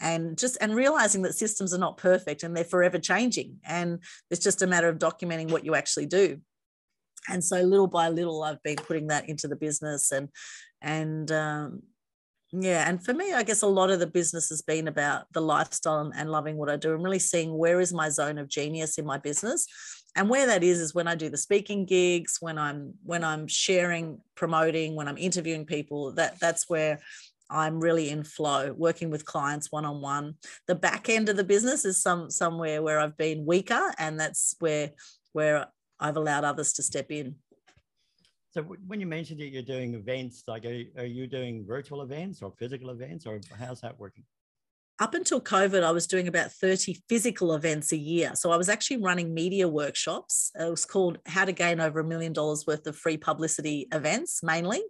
and 0.00 0.38
just 0.38 0.58
and 0.60 0.74
realizing 0.74 1.22
that 1.22 1.34
systems 1.34 1.72
are 1.72 1.78
not 1.78 1.96
perfect 1.96 2.42
and 2.42 2.56
they're 2.56 2.64
forever 2.64 2.98
changing 2.98 3.56
and 3.64 4.00
it's 4.30 4.44
just 4.44 4.62
a 4.62 4.66
matter 4.66 4.88
of 4.88 4.98
documenting 4.98 5.50
what 5.50 5.64
you 5.64 5.74
actually 5.74 6.06
do. 6.06 6.38
And 7.28 7.42
so 7.42 7.60
little 7.62 7.88
by 7.88 8.08
little 8.08 8.42
i've 8.42 8.62
been 8.62 8.76
putting 8.76 9.08
that 9.08 9.28
into 9.28 9.48
the 9.48 9.56
business 9.56 10.12
and 10.12 10.28
and 10.82 11.32
um, 11.32 11.82
yeah 12.58 12.88
and 12.88 13.04
for 13.04 13.12
me 13.12 13.32
i 13.32 13.42
guess 13.42 13.62
a 13.62 13.66
lot 13.66 13.90
of 13.90 13.98
the 13.98 14.06
business 14.06 14.48
has 14.48 14.62
been 14.62 14.88
about 14.88 15.30
the 15.32 15.40
lifestyle 15.40 16.10
and, 16.14 16.30
loving 16.30 16.56
what 16.56 16.70
i 16.70 16.76
do 16.76 16.94
and 16.94 17.02
really 17.02 17.18
seeing 17.18 17.56
where 17.56 17.80
is 17.80 17.92
my 17.92 18.08
zone 18.08 18.38
of 18.38 18.48
genius 18.48 18.98
in 18.98 19.06
my 19.06 19.18
business. 19.18 19.66
And 20.18 20.30
where 20.30 20.46
that 20.46 20.64
is 20.64 20.78
is 20.78 20.94
when 20.94 21.08
i 21.08 21.14
do 21.14 21.28
the 21.28 21.36
speaking 21.36 21.84
gigs 21.84 22.38
when 22.40 22.56
i'm 22.56 22.94
when 23.04 23.22
i'm 23.22 23.46
sharing 23.46 24.18
promoting 24.34 24.96
when 24.96 25.08
i'm 25.08 25.18
interviewing 25.18 25.66
people 25.66 26.12
that 26.12 26.40
that's 26.40 26.70
where 26.70 27.00
i'm 27.50 27.78
really 27.80 28.08
in 28.08 28.24
flow 28.24 28.72
working 28.72 29.10
with 29.10 29.26
clients 29.26 29.70
one 29.70 29.84
on 29.84 30.00
one 30.00 30.36
the 30.68 30.74
back 30.74 31.10
end 31.10 31.28
of 31.28 31.36
the 31.36 31.44
business 31.44 31.84
is 31.84 32.02
some 32.02 32.30
somewhere 32.30 32.82
where 32.82 32.98
i've 32.98 33.18
been 33.18 33.44
weaker 33.44 33.92
and 33.98 34.18
that's 34.18 34.56
where 34.58 34.92
where 35.32 35.66
i've 36.00 36.16
allowed 36.16 36.44
others 36.44 36.72
to 36.72 36.82
step 36.82 37.10
in 37.10 37.34
so 38.56 38.62
when 38.62 39.00
you 39.00 39.06
mentioned 39.06 39.38
that 39.40 39.48
you're 39.48 39.62
doing 39.62 39.92
events 39.92 40.44
like 40.48 40.64
are, 40.64 40.82
are 40.96 41.04
you 41.04 41.26
doing 41.26 41.62
virtual 41.66 42.00
events 42.00 42.40
or 42.40 42.54
physical 42.58 42.88
events 42.88 43.26
or 43.26 43.38
how's 43.58 43.82
that 43.82 43.98
working 43.98 44.24
up 44.98 45.12
until 45.12 45.42
COVID, 45.42 45.82
I 45.82 45.90
was 45.90 46.06
doing 46.06 46.26
about 46.26 46.52
30 46.52 47.02
physical 47.06 47.54
events 47.54 47.92
a 47.92 47.98
year. 47.98 48.34
So 48.34 48.50
I 48.50 48.56
was 48.56 48.70
actually 48.70 48.96
running 48.96 49.34
media 49.34 49.68
workshops. 49.68 50.50
It 50.58 50.70
was 50.70 50.86
called 50.86 51.18
How 51.26 51.44
to 51.44 51.52
Gain 51.52 51.80
Over 51.80 52.00
a 52.00 52.04
Million 52.04 52.32
Dollars 52.32 52.64
Worth 52.66 52.86
of 52.86 52.96
Free 52.96 53.18
Publicity 53.18 53.88
Events, 53.92 54.42
mainly. 54.42 54.82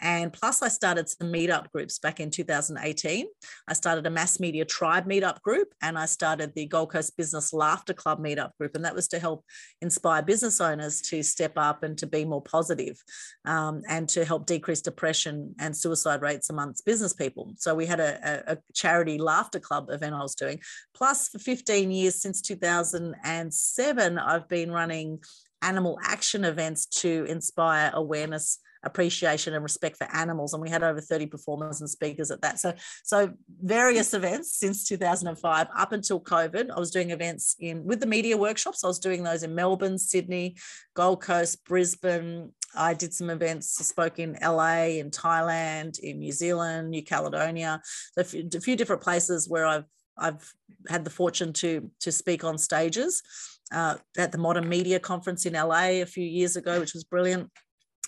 And 0.00 0.32
plus, 0.32 0.62
I 0.62 0.68
started 0.68 1.08
some 1.08 1.32
meetup 1.32 1.70
groups 1.70 1.98
back 1.98 2.20
in 2.20 2.30
2018. 2.30 3.26
I 3.66 3.72
started 3.72 4.06
a 4.06 4.10
mass 4.10 4.38
media 4.38 4.64
tribe 4.64 5.08
meetup 5.08 5.42
group 5.42 5.74
and 5.82 5.98
I 5.98 6.06
started 6.06 6.54
the 6.54 6.66
Gold 6.66 6.92
Coast 6.92 7.16
Business 7.16 7.52
Laughter 7.52 7.94
Club 7.94 8.22
meetup 8.22 8.56
group. 8.58 8.76
And 8.76 8.84
that 8.84 8.94
was 8.94 9.08
to 9.08 9.18
help 9.18 9.44
inspire 9.82 10.22
business 10.22 10.60
owners 10.60 11.00
to 11.02 11.22
step 11.22 11.52
up 11.56 11.82
and 11.82 11.98
to 11.98 12.06
be 12.06 12.24
more 12.24 12.42
positive, 12.42 13.02
um, 13.44 13.82
and 13.88 14.08
to 14.10 14.24
help 14.24 14.46
decrease 14.46 14.82
depression 14.82 15.54
and 15.58 15.76
suicide 15.76 16.22
rates 16.22 16.50
amongst 16.50 16.86
business 16.86 17.12
people. 17.12 17.52
So 17.56 17.74
we 17.74 17.86
had 17.86 18.00
a, 18.00 18.52
a 18.52 18.58
charity 18.74 19.18
laughter 19.18 19.60
club 19.60 19.90
event 19.90 20.14
I 20.14 20.22
was 20.22 20.34
doing. 20.34 20.60
Plus, 20.94 21.28
for 21.28 21.38
15 21.38 21.90
years 21.90 22.20
since 22.22 22.40
2007, 22.42 24.18
I've 24.18 24.48
been 24.48 24.70
running 24.70 25.20
animal 25.62 25.98
action 26.04 26.44
events 26.44 26.86
to 26.86 27.24
inspire 27.28 27.90
awareness 27.92 28.60
appreciation 28.82 29.54
and 29.54 29.62
respect 29.62 29.96
for 29.96 30.08
animals 30.14 30.52
and 30.52 30.62
we 30.62 30.70
had 30.70 30.82
over 30.82 31.00
30 31.00 31.26
performers 31.26 31.80
and 31.80 31.90
speakers 31.90 32.30
at 32.30 32.40
that 32.42 32.58
so 32.58 32.72
so 33.04 33.30
various 33.62 34.14
events 34.14 34.54
since 34.54 34.86
2005 34.86 35.66
up 35.76 35.92
until 35.92 36.20
covid 36.20 36.70
i 36.70 36.78
was 36.78 36.90
doing 36.90 37.10
events 37.10 37.56
in 37.58 37.84
with 37.84 38.00
the 38.00 38.06
media 38.06 38.36
workshops 38.36 38.84
i 38.84 38.86
was 38.86 38.98
doing 38.98 39.22
those 39.22 39.42
in 39.42 39.54
melbourne 39.54 39.98
sydney 39.98 40.56
gold 40.94 41.22
coast 41.22 41.64
brisbane 41.64 42.52
I 42.76 42.92
did 42.94 43.14
some 43.14 43.30
events, 43.30 43.70
spoke 43.86 44.18
in 44.18 44.36
LA, 44.42 44.98
in 44.98 45.10
Thailand, 45.10 45.98
in 46.00 46.18
New 46.18 46.32
Zealand, 46.32 46.90
New 46.90 47.02
Caledonia, 47.02 47.80
so 48.12 48.20
a 48.20 48.60
few 48.60 48.76
different 48.76 49.02
places 49.02 49.48
where 49.48 49.66
I've 49.66 49.84
I've 50.18 50.52
had 50.88 51.04
the 51.04 51.10
fortune 51.10 51.52
to 51.54 51.90
to 52.00 52.12
speak 52.12 52.44
on 52.44 52.58
stages. 52.58 53.22
Uh, 53.70 53.96
at 54.16 54.32
the 54.32 54.38
Modern 54.38 54.66
Media 54.66 54.98
Conference 54.98 55.44
in 55.44 55.52
LA 55.52 56.00
a 56.00 56.06
few 56.06 56.24
years 56.24 56.56
ago, 56.56 56.80
which 56.80 56.94
was 56.94 57.04
brilliant. 57.04 57.50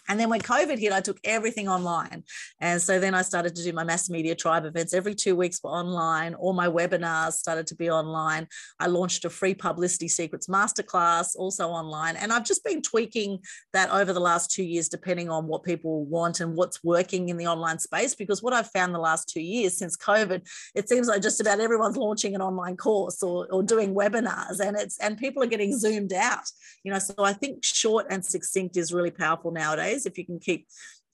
And 0.08 0.18
then 0.18 0.28
when 0.28 0.40
COVID 0.40 0.78
hit, 0.78 0.92
I 0.92 1.00
took 1.00 1.18
everything 1.24 1.68
online. 1.68 2.24
And 2.60 2.80
so 2.80 2.98
then 2.98 3.14
I 3.14 3.22
started 3.22 3.54
to 3.56 3.62
do 3.62 3.72
my 3.72 3.84
mass 3.84 4.10
media 4.10 4.34
tribe 4.34 4.64
events 4.64 4.94
every 4.94 5.14
two 5.14 5.36
weeks 5.36 5.60
were 5.62 5.70
online. 5.70 6.34
All 6.34 6.52
my 6.52 6.68
webinars 6.68 7.32
started 7.32 7.66
to 7.68 7.74
be 7.74 7.90
online. 7.90 8.48
I 8.78 8.86
launched 8.86 9.24
a 9.24 9.30
free 9.30 9.54
publicity 9.54 10.08
secrets 10.08 10.46
masterclass 10.46 11.36
also 11.36 11.68
online. 11.68 12.16
And 12.16 12.32
I've 12.32 12.44
just 12.44 12.64
been 12.64 12.82
tweaking 12.82 13.38
that 13.72 13.90
over 13.90 14.12
the 14.12 14.20
last 14.20 14.50
two 14.50 14.64
years, 14.64 14.88
depending 14.88 15.30
on 15.30 15.46
what 15.46 15.62
people 15.62 16.04
want 16.04 16.40
and 16.40 16.56
what's 16.56 16.82
working 16.82 17.28
in 17.28 17.36
the 17.36 17.46
online 17.46 17.78
space. 17.78 18.14
Because 18.14 18.42
what 18.42 18.52
I've 18.52 18.70
found 18.70 18.94
the 18.94 18.98
last 18.98 19.28
two 19.28 19.42
years 19.42 19.76
since 19.76 19.96
COVID, 19.96 20.46
it 20.74 20.88
seems 20.88 21.08
like 21.08 21.22
just 21.22 21.40
about 21.40 21.60
everyone's 21.60 21.96
launching 21.96 22.34
an 22.34 22.42
online 22.42 22.76
course 22.76 23.22
or, 23.22 23.46
or 23.50 23.62
doing 23.62 23.94
webinars 23.94 24.60
and 24.60 24.76
it's 24.76 24.98
and 24.98 25.18
people 25.18 25.42
are 25.42 25.46
getting 25.46 25.76
zoomed 25.76 26.12
out. 26.12 26.44
You 26.82 26.92
know, 26.92 26.98
so 26.98 27.14
I 27.18 27.32
think 27.32 27.64
short 27.64 28.06
and 28.10 28.24
succinct 28.24 28.76
is 28.76 28.92
really 28.92 29.10
powerful 29.10 29.50
nowadays 29.50 29.99
days 30.00 30.06
if 30.06 30.18
you 30.18 30.24
can 30.24 30.38
keep 30.38 30.66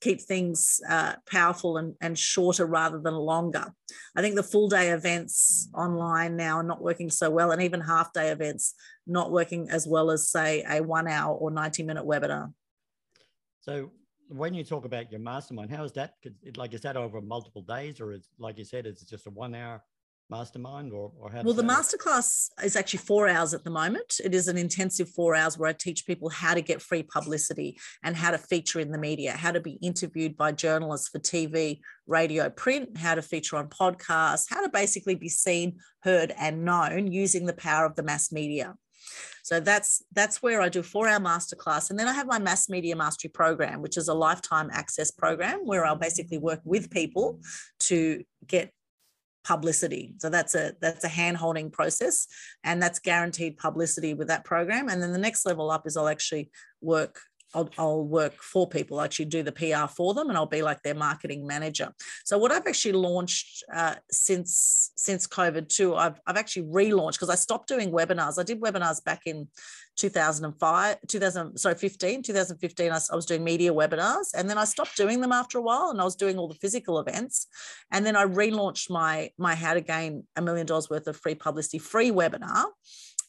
keep 0.02 0.20
things 0.20 0.78
uh, 0.90 1.14
powerful 1.26 1.78
and, 1.78 1.94
and 2.02 2.18
shorter 2.18 2.66
rather 2.66 3.00
than 3.00 3.14
longer. 3.14 3.72
I 4.14 4.20
think 4.20 4.34
the 4.34 4.42
full 4.42 4.68
day 4.68 4.90
events 4.90 5.70
online 5.74 6.36
now 6.36 6.58
are 6.58 6.62
not 6.62 6.82
working 6.82 7.08
so 7.08 7.30
well, 7.30 7.50
and 7.50 7.62
even 7.62 7.80
half 7.80 8.12
day 8.12 8.28
events 8.28 8.74
not 9.06 9.32
working 9.32 9.70
as 9.70 9.86
well 9.86 10.10
as, 10.10 10.30
say, 10.30 10.62
a 10.68 10.82
one 10.82 11.08
hour 11.08 11.34
or 11.34 11.50
90 11.50 11.82
minute 11.84 12.04
webinar. 12.04 12.52
So, 13.60 13.90
when 14.28 14.52
you 14.52 14.64
talk 14.64 14.84
about 14.84 15.10
your 15.10 15.20
mastermind, 15.20 15.70
how 15.70 15.82
is 15.84 15.92
that? 15.92 16.12
Like, 16.56 16.74
is 16.74 16.82
that 16.82 16.98
over 16.98 17.22
multiple 17.22 17.62
days, 17.62 17.98
or 17.98 18.12
is, 18.12 18.28
like 18.38 18.58
you 18.58 18.64
said, 18.64 18.84
it's 18.84 19.02
just 19.02 19.26
a 19.26 19.30
one 19.30 19.54
hour 19.54 19.82
mastermind 20.28 20.92
or, 20.92 21.12
or 21.20 21.30
how 21.30 21.42
well 21.42 21.54
the 21.54 21.62
masterclass 21.62 22.48
is 22.62 22.76
actually 22.76 22.98
four 22.98 23.28
hours 23.28 23.54
at 23.54 23.62
the 23.64 23.70
moment. 23.70 24.20
It 24.24 24.34
is 24.34 24.48
an 24.48 24.58
intensive 24.58 25.08
four 25.10 25.34
hours 25.34 25.56
where 25.56 25.70
i 25.70 25.72
teach 25.72 26.06
people 26.06 26.28
how 26.28 26.54
to 26.54 26.60
get 26.60 26.82
free 26.82 27.02
publicity 27.02 27.78
and 28.02 28.16
how 28.16 28.32
to 28.32 28.38
feature 28.38 28.80
in 28.80 28.90
the 28.90 28.98
media 28.98 29.32
how 29.32 29.52
to 29.52 29.60
be 29.60 29.78
interviewed 29.82 30.36
by 30.36 30.52
journalists 30.52 31.08
for 31.08 31.18
tv 31.18 31.80
radio 32.06 32.50
print 32.50 32.96
how 32.96 33.14
to 33.14 33.22
feature 33.22 33.56
on 33.56 33.68
podcasts 33.68 34.46
how 34.50 34.60
to 34.62 34.68
basically 34.68 35.14
be 35.14 35.28
seen 35.28 35.78
heard 36.06 36.32
and 36.38 36.64
known 36.64 37.10
using 37.10 37.46
the 37.46 37.52
power 37.52 37.84
of 37.84 37.96
the 37.96 38.02
mass 38.02 38.32
media. 38.32 38.74
So 39.42 39.60
that's 39.60 40.02
that's 40.12 40.42
where 40.42 40.60
I 40.60 40.68
do 40.68 40.82
four 40.82 41.08
hour 41.08 41.20
masterclass. 41.20 41.90
And 41.90 41.98
then 41.98 42.08
I 42.08 42.12
have 42.12 42.26
my 42.26 42.38
mass 42.38 42.68
media 42.68 42.96
mastery 42.96 43.30
program, 43.30 43.82
which 43.82 43.96
is 43.96 44.08
a 44.08 44.14
lifetime 44.14 44.70
access 44.72 45.10
program 45.10 45.60
where 45.64 45.84
I'll 45.84 45.96
basically 45.96 46.38
work 46.38 46.60
with 46.64 46.90
people 46.90 47.40
to 47.80 48.24
get 48.46 48.72
publicity. 49.46 50.12
So 50.18 50.28
that's 50.28 50.54
a 50.56 50.72
that's 50.80 51.04
a 51.04 51.08
hand 51.08 51.36
holding 51.36 51.70
process, 51.70 52.26
and 52.64 52.82
that's 52.82 52.98
guaranteed 52.98 53.56
publicity 53.56 54.12
with 54.12 54.28
that 54.28 54.44
program. 54.44 54.88
And 54.88 55.00
then 55.00 55.12
the 55.12 55.18
next 55.18 55.46
level 55.46 55.70
up 55.70 55.86
is 55.86 55.96
I'll 55.96 56.08
actually 56.08 56.50
work 56.80 57.20
I'll, 57.56 57.70
I'll 57.78 58.04
work 58.04 58.42
for 58.42 58.68
people, 58.68 58.98
I'll 58.98 59.04
actually 59.04 59.24
do 59.26 59.42
the 59.42 59.52
PR 59.52 59.86
for 59.88 60.14
them, 60.14 60.28
and 60.28 60.36
I'll 60.36 60.46
be 60.46 60.62
like 60.62 60.82
their 60.82 60.94
marketing 60.94 61.46
manager. 61.46 61.92
So 62.24 62.36
what 62.36 62.52
I've 62.52 62.66
actually 62.66 62.92
launched 62.92 63.64
uh, 63.74 63.94
since 64.10 64.92
since 64.96 65.26
COVID 65.26 65.68
too, 65.68 65.94
I've 65.94 66.20
I've 66.26 66.36
actually 66.36 66.66
relaunched 66.66 67.14
because 67.14 67.30
I 67.30 67.34
stopped 67.34 67.68
doing 67.68 67.90
webinars. 67.90 68.38
I 68.38 68.42
did 68.42 68.60
webinars 68.60 69.02
back 69.02 69.22
in 69.26 69.48
2005, 69.96 70.96
2000, 71.08 71.56
sorry, 71.56 71.74
15, 71.74 72.22
2015, 72.22 72.92
I, 72.92 72.94
I, 72.94 73.16
was 73.16 73.24
doing 73.24 73.42
media 73.42 73.72
webinars 73.72 74.26
and 74.34 74.48
then 74.48 74.58
I 74.58 74.64
stopped 74.64 74.96
doing 74.96 75.22
them 75.22 75.32
after 75.32 75.56
a 75.58 75.62
while 75.62 75.88
and 75.90 76.00
I 76.00 76.04
was 76.04 76.16
doing 76.16 76.36
all 76.36 76.48
the 76.48 76.54
physical 76.54 76.98
events. 76.98 77.46
And 77.90 78.04
then 78.04 78.14
I 78.14 78.26
relaunched 78.26 78.90
my, 78.90 79.30
my 79.38 79.54
How 79.54 79.72
to 79.72 79.80
Gain 79.80 80.24
a 80.36 80.42
Million 80.42 80.66
Dollars 80.66 80.90
Worth 80.90 81.06
of 81.06 81.16
Free 81.16 81.34
Publicity 81.34 81.78
free 81.78 82.10
webinar 82.10 82.66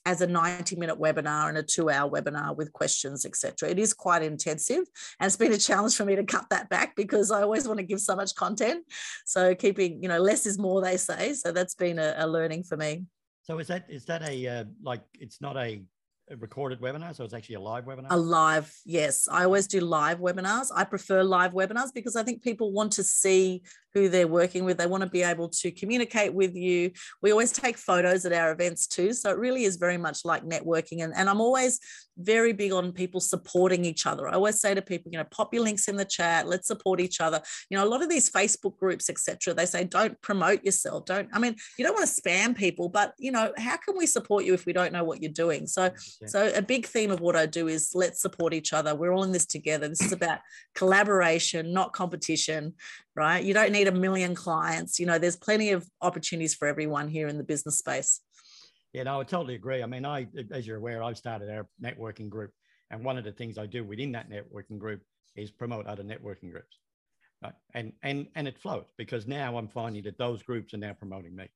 as 0.07 0.21
a 0.21 0.27
90 0.27 0.77
minute 0.77 0.97
webinar 0.97 1.49
and 1.49 1.57
a 1.57 1.63
two 1.63 1.89
hour 1.89 2.09
webinar 2.09 2.55
with 2.55 2.71
questions, 2.71 3.25
etc. 3.25 3.69
It 3.69 3.77
is 3.77 3.93
quite 3.93 4.23
intensive. 4.23 4.85
And 5.19 5.27
it's 5.27 5.35
been 5.35 5.51
a 5.51 5.57
challenge 5.57 5.97
for 5.97 6.05
me 6.05 6.15
to 6.15 6.23
cut 6.23 6.45
that 6.49 6.69
back 6.69 6.95
because 6.95 7.29
I 7.29 7.41
always 7.41 7.67
want 7.67 7.79
to 7.81 7.85
give 7.85 7.99
so 7.99 8.15
much 8.15 8.33
content. 8.33 8.85
So 9.25 9.53
keeping, 9.53 10.01
you 10.01 10.07
know, 10.07 10.19
less 10.19 10.45
is 10.45 10.57
more, 10.57 10.81
they 10.81 10.95
say. 10.95 11.33
So 11.33 11.51
that's 11.51 11.75
been 11.75 11.99
a, 11.99 12.15
a 12.19 12.25
learning 12.25 12.63
for 12.63 12.77
me. 12.77 13.03
So 13.43 13.59
is 13.59 13.67
that, 13.67 13.85
is 13.89 14.05
that 14.05 14.21
a, 14.23 14.47
uh, 14.47 14.63
like, 14.81 15.01
it's 15.19 15.41
not 15.41 15.57
a 15.57 15.81
a 16.29 16.35
recorded 16.35 16.81
webinar 16.81 17.15
so 17.15 17.23
it's 17.23 17.33
actually 17.33 17.55
a 17.55 17.59
live 17.59 17.85
webinar 17.85 18.07
a 18.09 18.17
live 18.17 18.75
yes 18.85 19.29
i 19.31 19.45
always 19.45 19.65
do 19.65 19.79
live 19.79 20.19
webinars 20.19 20.67
i 20.75 20.83
prefer 20.83 21.23
live 21.23 21.53
webinars 21.53 21.93
because 21.93 22.17
i 22.17 22.23
think 22.23 22.43
people 22.43 22.73
want 22.73 22.91
to 22.91 23.01
see 23.01 23.63
who 23.97 24.09
they're 24.09 24.27
working 24.27 24.65
with. 24.65 24.77
They 24.77 24.87
want 24.87 25.03
to 25.03 25.09
be 25.09 25.23
able 25.23 25.49
to 25.49 25.71
communicate 25.71 26.33
with 26.33 26.55
you. 26.55 26.91
We 27.21 27.31
always 27.31 27.51
take 27.51 27.77
photos 27.77 28.25
at 28.25 28.33
our 28.33 28.51
events 28.51 28.87
too. 28.87 29.13
So 29.13 29.29
it 29.31 29.37
really 29.37 29.63
is 29.63 29.77
very 29.77 29.97
much 29.97 30.23
like 30.23 30.43
networking. 30.43 31.03
And, 31.03 31.13
and 31.15 31.29
I'm 31.29 31.41
always 31.41 31.79
very 32.17 32.53
big 32.53 32.71
on 32.71 32.91
people 32.91 33.19
supporting 33.19 33.85
each 33.85 34.05
other. 34.05 34.27
I 34.27 34.33
always 34.33 34.59
say 34.59 34.73
to 34.73 34.81
people, 34.81 35.11
you 35.11 35.17
know, 35.17 35.25
pop 35.29 35.53
your 35.53 35.63
links 35.63 35.87
in 35.87 35.95
the 35.95 36.05
chat, 36.05 36.47
let's 36.47 36.67
support 36.67 36.99
each 36.99 37.21
other. 37.21 37.41
You 37.69 37.77
know, 37.77 37.83
a 37.83 37.89
lot 37.89 38.01
of 38.01 38.09
these 38.09 38.29
Facebook 38.29 38.77
groups, 38.77 39.09
etc., 39.09 39.53
they 39.53 39.65
say 39.65 39.83
don't 39.83 40.19
promote 40.21 40.63
yourself. 40.63 41.05
Don't, 41.05 41.29
I 41.33 41.39
mean, 41.39 41.55
you 41.77 41.85
don't 41.85 41.93
want 41.93 42.07
to 42.07 42.21
spam 42.21 42.55
people, 42.55 42.89
but 42.89 43.13
you 43.19 43.31
know, 43.31 43.51
how 43.57 43.77
can 43.77 43.97
we 43.97 44.05
support 44.05 44.45
you 44.45 44.53
if 44.53 44.65
we 44.65 44.73
don't 44.73 44.93
know 44.93 45.03
what 45.03 45.21
you're 45.21 45.31
doing? 45.31 45.67
So, 45.67 45.91
so 46.25 46.51
a 46.55 46.61
big 46.61 46.85
theme 46.85 47.11
of 47.11 47.19
what 47.19 47.35
I 47.35 47.45
do 47.45 47.67
is 47.67 47.91
let's 47.93 48.21
support 48.21 48.53
each 48.53 48.73
other. 48.73 48.95
We're 48.95 49.13
all 49.13 49.23
in 49.23 49.31
this 49.31 49.45
together. 49.45 49.87
This 49.87 50.01
is 50.01 50.11
about 50.11 50.39
collaboration, 50.75 51.73
not 51.73 51.93
competition 51.93 52.73
right? 53.17 53.43
You 53.43 53.53
don't 53.53 53.71
need 53.71 53.87
a 53.87 53.91
million 53.91 54.35
clients. 54.35 54.99
You 54.99 55.07
know, 55.07 55.17
there's 55.17 55.35
plenty 55.35 55.71
of 55.71 55.89
opportunities 56.01 56.53
for 56.53 56.67
everyone 56.67 57.07
here 57.07 57.27
in 57.27 57.37
the 57.37 57.43
business 57.43 57.79
space. 57.79 58.21
Yeah, 58.93 59.03
no, 59.03 59.19
I 59.19 59.23
totally 59.23 59.55
agree. 59.55 59.81
I 59.83 59.87
mean, 59.87 60.05
I, 60.05 60.27
as 60.51 60.65
you're 60.65 60.77
aware, 60.77 61.03
I've 61.03 61.17
started 61.17 61.49
our 61.49 61.67
networking 61.83 62.29
group, 62.29 62.51
and 62.91 63.03
one 63.03 63.17
of 63.17 63.23
the 63.23 63.31
things 63.31 63.57
I 63.57 63.65
do 63.65 63.83
within 63.83 64.11
that 64.13 64.29
networking 64.29 64.77
group 64.77 65.01
is 65.35 65.51
promote 65.51 65.87
other 65.87 66.03
networking 66.03 66.51
groups, 66.51 66.79
right? 67.43 67.53
And 67.73 67.91
and 68.03 68.27
and 68.35 68.47
it 68.47 68.57
flows 68.57 68.85
because 68.97 69.27
now 69.27 69.57
I'm 69.57 69.67
finding 69.67 70.03
that 70.03 70.17
those 70.17 70.41
groups 70.43 70.73
are 70.73 70.77
now 70.77 70.93
promoting 70.93 71.35
me, 71.35 71.47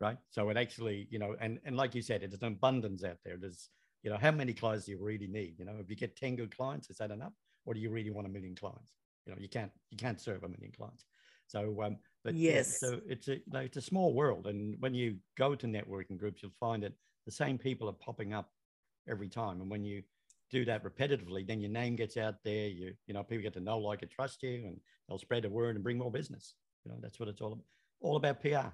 right? 0.00 0.18
So 0.30 0.50
it 0.50 0.56
actually, 0.56 1.08
you 1.10 1.18
know, 1.18 1.36
and 1.40 1.60
and 1.64 1.76
like 1.76 1.94
you 1.94 2.02
said, 2.02 2.20
there's 2.20 2.42
an 2.42 2.48
abundance 2.48 3.04
out 3.04 3.18
there. 3.24 3.36
There's, 3.36 3.70
you 4.02 4.10
know, 4.10 4.18
how 4.18 4.32
many 4.32 4.52
clients 4.52 4.86
do 4.86 4.92
you 4.92 4.98
really 5.02 5.28
need? 5.28 5.54
You 5.58 5.64
know, 5.64 5.76
if 5.80 5.88
you 5.88 5.96
get 5.96 6.16
ten 6.16 6.36
good 6.36 6.54
clients, 6.54 6.90
is 6.90 6.98
that 6.98 7.10
enough, 7.10 7.32
or 7.64 7.74
do 7.74 7.80
you 7.80 7.90
really 7.90 8.10
want 8.10 8.26
a 8.26 8.30
million 8.30 8.54
clients? 8.54 8.92
You 9.26 9.32
know 9.32 9.38
you 9.40 9.48
can't 9.48 9.70
you 9.90 9.96
can't 9.96 10.20
serve 10.20 10.44
a 10.44 10.48
million 10.48 10.72
clients. 10.76 11.04
So 11.46 11.82
um 11.82 11.96
but 12.24 12.34
yes. 12.34 12.80
so 12.80 13.00
it's 13.08 13.28
a 13.28 13.40
like, 13.52 13.66
it's 13.66 13.76
a 13.76 13.82
small 13.82 14.14
world 14.14 14.46
and 14.46 14.76
when 14.80 14.94
you 14.94 15.16
go 15.36 15.54
to 15.54 15.66
networking 15.66 16.18
groups 16.18 16.42
you'll 16.42 16.52
find 16.58 16.82
that 16.82 16.92
the 17.24 17.32
same 17.32 17.58
people 17.58 17.88
are 17.88 17.92
popping 17.92 18.32
up 18.32 18.50
every 19.08 19.28
time 19.28 19.60
and 19.60 19.70
when 19.70 19.84
you 19.84 20.02
do 20.50 20.64
that 20.64 20.84
repetitively 20.84 21.46
then 21.46 21.60
your 21.60 21.70
name 21.70 21.96
gets 21.96 22.16
out 22.16 22.36
there 22.44 22.68
you 22.68 22.92
you 23.06 23.14
know 23.14 23.22
people 23.22 23.42
get 23.42 23.52
to 23.52 23.60
know 23.60 23.78
like 23.78 24.02
and 24.02 24.10
trust 24.10 24.42
you 24.42 24.64
and 24.66 24.80
they'll 25.08 25.18
spread 25.18 25.42
the 25.42 25.50
word 25.50 25.74
and 25.74 25.84
bring 25.84 25.98
more 25.98 26.10
business. 26.10 26.54
You 26.84 26.92
know 26.92 26.98
that's 27.00 27.18
what 27.20 27.28
it's 27.28 27.40
all 27.40 27.52
about 27.52 27.64
all 28.00 28.16
about 28.16 28.40
pr 28.40 28.68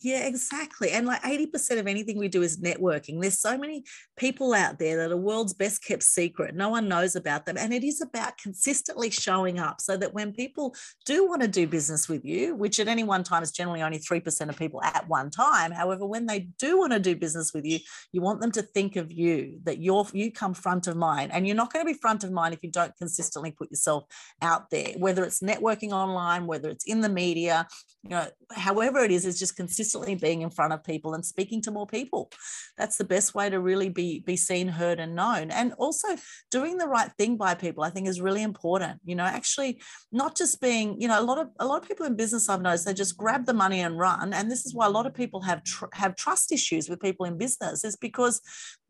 yeah, 0.00 0.26
exactly. 0.26 0.90
And 0.90 1.06
like 1.06 1.22
80% 1.22 1.78
of 1.78 1.86
anything 1.86 2.18
we 2.18 2.28
do 2.28 2.42
is 2.42 2.58
networking. 2.58 3.20
There's 3.20 3.40
so 3.40 3.56
many 3.56 3.84
people 4.16 4.52
out 4.52 4.78
there 4.78 4.96
that 4.98 5.12
are 5.12 5.16
world's 5.16 5.54
best 5.54 5.82
kept 5.82 6.02
secret. 6.02 6.54
No 6.54 6.68
one 6.68 6.88
knows 6.88 7.16
about 7.16 7.46
them. 7.46 7.56
And 7.56 7.72
it 7.72 7.82
is 7.82 8.00
about 8.00 8.36
consistently 8.36 9.10
showing 9.10 9.58
up 9.58 9.80
so 9.80 9.96
that 9.96 10.12
when 10.12 10.32
people 10.32 10.74
do 11.06 11.26
want 11.26 11.42
to 11.42 11.48
do 11.48 11.66
business 11.66 12.08
with 12.08 12.24
you, 12.24 12.54
which 12.54 12.78
at 12.78 12.88
any 12.88 13.04
one 13.04 13.24
time 13.24 13.42
is 13.42 13.52
generally 13.52 13.82
only 13.82 13.98
3% 13.98 14.48
of 14.48 14.58
people 14.58 14.82
at 14.82 15.08
one 15.08 15.30
time. 15.30 15.72
However, 15.72 16.04
when 16.04 16.26
they 16.26 16.48
do 16.58 16.78
want 16.78 16.92
to 16.92 17.00
do 17.00 17.16
business 17.16 17.54
with 17.54 17.64
you, 17.64 17.78
you 18.12 18.20
want 18.20 18.40
them 18.40 18.52
to 18.52 18.62
think 18.62 18.96
of 18.96 19.10
you, 19.10 19.60
that 19.64 19.78
you're 19.78 20.06
you 20.12 20.30
come 20.30 20.52
front 20.52 20.86
of 20.86 20.96
mind. 20.96 21.32
And 21.32 21.46
you're 21.46 21.56
not 21.56 21.72
going 21.72 21.86
to 21.86 21.92
be 21.92 21.98
front 21.98 22.22
of 22.22 22.32
mind 22.32 22.52
if 22.52 22.62
you 22.62 22.70
don't 22.70 22.96
consistently 22.96 23.50
put 23.50 23.70
yourself 23.70 24.04
out 24.42 24.68
there, 24.70 24.92
whether 24.98 25.24
it's 25.24 25.40
networking 25.40 25.92
online, 25.92 26.46
whether 26.46 26.68
it's 26.68 26.84
in 26.84 27.00
the 27.00 27.08
media, 27.08 27.66
you 28.02 28.10
know, 28.10 28.26
however 28.54 28.98
it 29.00 29.10
is, 29.10 29.24
is 29.24 29.38
just 29.38 29.56
consistent 29.56 29.85
consistently 29.86 30.14
being 30.14 30.42
in 30.42 30.50
front 30.50 30.72
of 30.72 30.82
people 30.84 31.14
and 31.14 31.24
speaking 31.24 31.62
to 31.62 31.70
more 31.70 31.86
people. 31.86 32.30
That's 32.76 32.96
the 32.96 33.04
best 33.04 33.34
way 33.34 33.48
to 33.50 33.60
really 33.60 33.88
be, 33.88 34.20
be 34.20 34.36
seen, 34.36 34.68
heard, 34.68 34.98
and 34.98 35.14
known. 35.14 35.50
And 35.50 35.72
also 35.74 36.08
doing 36.50 36.78
the 36.78 36.88
right 36.88 37.10
thing 37.18 37.36
by 37.36 37.54
people, 37.54 37.84
I 37.84 37.90
think 37.90 38.08
is 38.08 38.20
really 38.20 38.42
important. 38.42 39.00
You 39.04 39.14
know, 39.14 39.24
actually 39.24 39.80
not 40.12 40.36
just 40.36 40.60
being, 40.60 41.00
you 41.00 41.08
know, 41.08 41.20
a 41.20 41.22
lot 41.22 41.38
of 41.38 41.48
a 41.58 41.66
lot 41.66 41.82
of 41.82 41.88
people 41.88 42.06
in 42.06 42.16
business 42.16 42.48
I've 42.48 42.62
noticed 42.62 42.86
they 42.86 42.94
just 42.94 43.16
grab 43.16 43.46
the 43.46 43.54
money 43.54 43.80
and 43.80 43.98
run. 43.98 44.32
And 44.32 44.50
this 44.50 44.66
is 44.66 44.74
why 44.74 44.86
a 44.86 44.90
lot 44.90 45.06
of 45.06 45.14
people 45.14 45.40
have 45.42 45.62
tr- 45.62 45.92
have 45.92 46.16
trust 46.16 46.52
issues 46.52 46.88
with 46.88 47.00
people 47.00 47.26
in 47.26 47.38
business, 47.38 47.84
is 47.84 47.96
because 47.96 48.40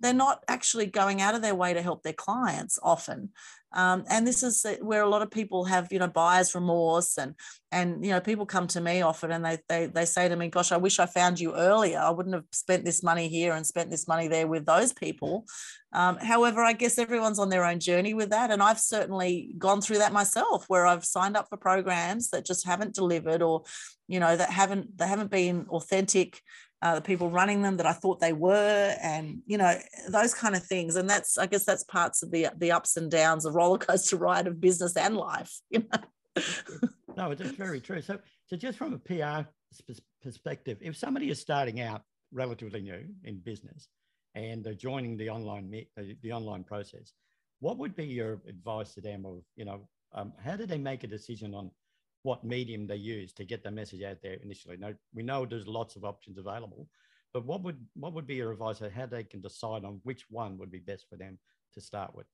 they're 0.00 0.14
not 0.14 0.42
actually 0.48 0.86
going 0.86 1.20
out 1.20 1.34
of 1.34 1.42
their 1.42 1.54
way 1.54 1.74
to 1.74 1.82
help 1.82 2.02
their 2.02 2.12
clients 2.12 2.78
often. 2.82 3.30
Um, 3.76 4.04
and 4.08 4.26
this 4.26 4.42
is 4.42 4.64
where 4.80 5.02
a 5.02 5.08
lot 5.08 5.20
of 5.20 5.30
people 5.30 5.66
have, 5.66 5.92
you 5.92 5.98
know, 5.98 6.08
buyer's 6.08 6.54
remorse 6.54 7.18
and, 7.18 7.34
and, 7.70 8.02
you 8.02 8.10
know, 8.10 8.20
people 8.20 8.46
come 8.46 8.66
to 8.68 8.80
me 8.80 9.02
often 9.02 9.30
and 9.30 9.44
they, 9.44 9.58
they, 9.68 9.86
they 9.86 10.06
say 10.06 10.30
to 10.30 10.34
me, 10.34 10.48
gosh, 10.48 10.72
I 10.72 10.78
wish 10.78 10.98
I 10.98 11.04
found 11.04 11.38
you 11.38 11.54
earlier. 11.54 11.98
I 11.98 12.08
wouldn't 12.08 12.34
have 12.34 12.46
spent 12.52 12.86
this 12.86 13.02
money 13.02 13.28
here 13.28 13.52
and 13.52 13.66
spent 13.66 13.90
this 13.90 14.08
money 14.08 14.28
there 14.28 14.46
with 14.46 14.64
those 14.64 14.94
people. 14.94 15.44
Um, 15.92 16.16
however, 16.16 16.62
I 16.62 16.72
guess 16.72 16.98
everyone's 16.98 17.38
on 17.38 17.50
their 17.50 17.66
own 17.66 17.78
journey 17.78 18.14
with 18.14 18.30
that. 18.30 18.50
And 18.50 18.62
I've 18.62 18.80
certainly 18.80 19.54
gone 19.58 19.82
through 19.82 19.98
that 19.98 20.12
myself 20.12 20.64
where 20.68 20.86
I've 20.86 21.04
signed 21.04 21.36
up 21.36 21.48
for 21.50 21.58
programs 21.58 22.30
that 22.30 22.46
just 22.46 22.66
haven't 22.66 22.94
delivered 22.94 23.42
or, 23.42 23.64
you 24.08 24.20
know, 24.20 24.34
that 24.34 24.50
haven't, 24.50 24.96
they 24.96 25.06
haven't 25.06 25.30
been 25.30 25.66
authentic 25.68 26.40
uh, 26.82 26.96
the 26.96 27.00
people 27.00 27.30
running 27.30 27.62
them 27.62 27.78
that 27.78 27.86
I 27.86 27.92
thought 27.92 28.20
they 28.20 28.32
were, 28.32 28.94
and 29.02 29.40
you 29.46 29.58
know 29.58 29.74
those 30.08 30.34
kind 30.34 30.54
of 30.54 30.62
things. 30.64 30.96
And 30.96 31.08
that's 31.08 31.38
I 31.38 31.46
guess 31.46 31.64
that's 31.64 31.84
parts 31.84 32.22
of 32.22 32.30
the 32.30 32.48
the 32.56 32.72
ups 32.72 32.96
and 32.96 33.10
downs, 33.10 33.44
the 33.44 33.52
roller 33.52 33.78
coaster 33.78 34.16
ride 34.16 34.46
of 34.46 34.60
business 34.60 34.96
and 34.96 35.16
life. 35.16 35.52
You 35.70 35.80
know. 35.80 36.88
no, 37.16 37.30
it's 37.30 37.40
very 37.52 37.80
true. 37.80 38.02
So, 38.02 38.18
so 38.44 38.56
just 38.56 38.76
from 38.76 38.92
a 38.92 38.98
PR 38.98 39.48
perspective, 40.22 40.76
if 40.82 40.96
somebody 40.96 41.30
is 41.30 41.40
starting 41.40 41.80
out 41.80 42.02
relatively 42.30 42.82
new 42.82 43.06
in 43.24 43.38
business 43.38 43.88
and 44.34 44.62
they're 44.62 44.74
joining 44.74 45.16
the 45.16 45.30
online 45.30 45.70
the, 45.70 46.16
the 46.22 46.32
online 46.32 46.62
process, 46.62 47.12
what 47.60 47.78
would 47.78 47.96
be 47.96 48.04
your 48.04 48.40
advice 48.46 48.92
to 48.94 49.00
them? 49.00 49.24
Of 49.24 49.40
you 49.56 49.64
know, 49.64 49.88
um, 50.12 50.34
how 50.44 50.56
do 50.56 50.66
they 50.66 50.78
make 50.78 51.04
a 51.04 51.08
decision 51.08 51.54
on 51.54 51.70
what 52.26 52.42
medium 52.42 52.88
they 52.88 52.96
use 52.96 53.32
to 53.32 53.44
get 53.44 53.62
the 53.62 53.70
message 53.70 54.02
out 54.02 54.18
there 54.20 54.36
initially. 54.42 54.76
Now 54.76 54.92
we 55.14 55.22
know 55.22 55.46
there's 55.46 55.68
lots 55.68 55.94
of 55.94 56.04
options 56.04 56.38
available, 56.38 56.88
but 57.32 57.46
what 57.46 57.62
would 57.62 57.78
what 57.94 58.12
would 58.14 58.26
be 58.26 58.34
your 58.34 58.50
advice 58.50 58.82
on 58.82 58.90
how 58.90 59.06
they 59.06 59.22
can 59.22 59.40
decide 59.40 59.84
on 59.84 60.00
which 60.02 60.24
one 60.28 60.58
would 60.58 60.70
be 60.70 60.80
best 60.80 61.06
for 61.08 61.16
them 61.16 61.38
to 61.74 61.80
start 61.80 62.16
with? 62.16 62.26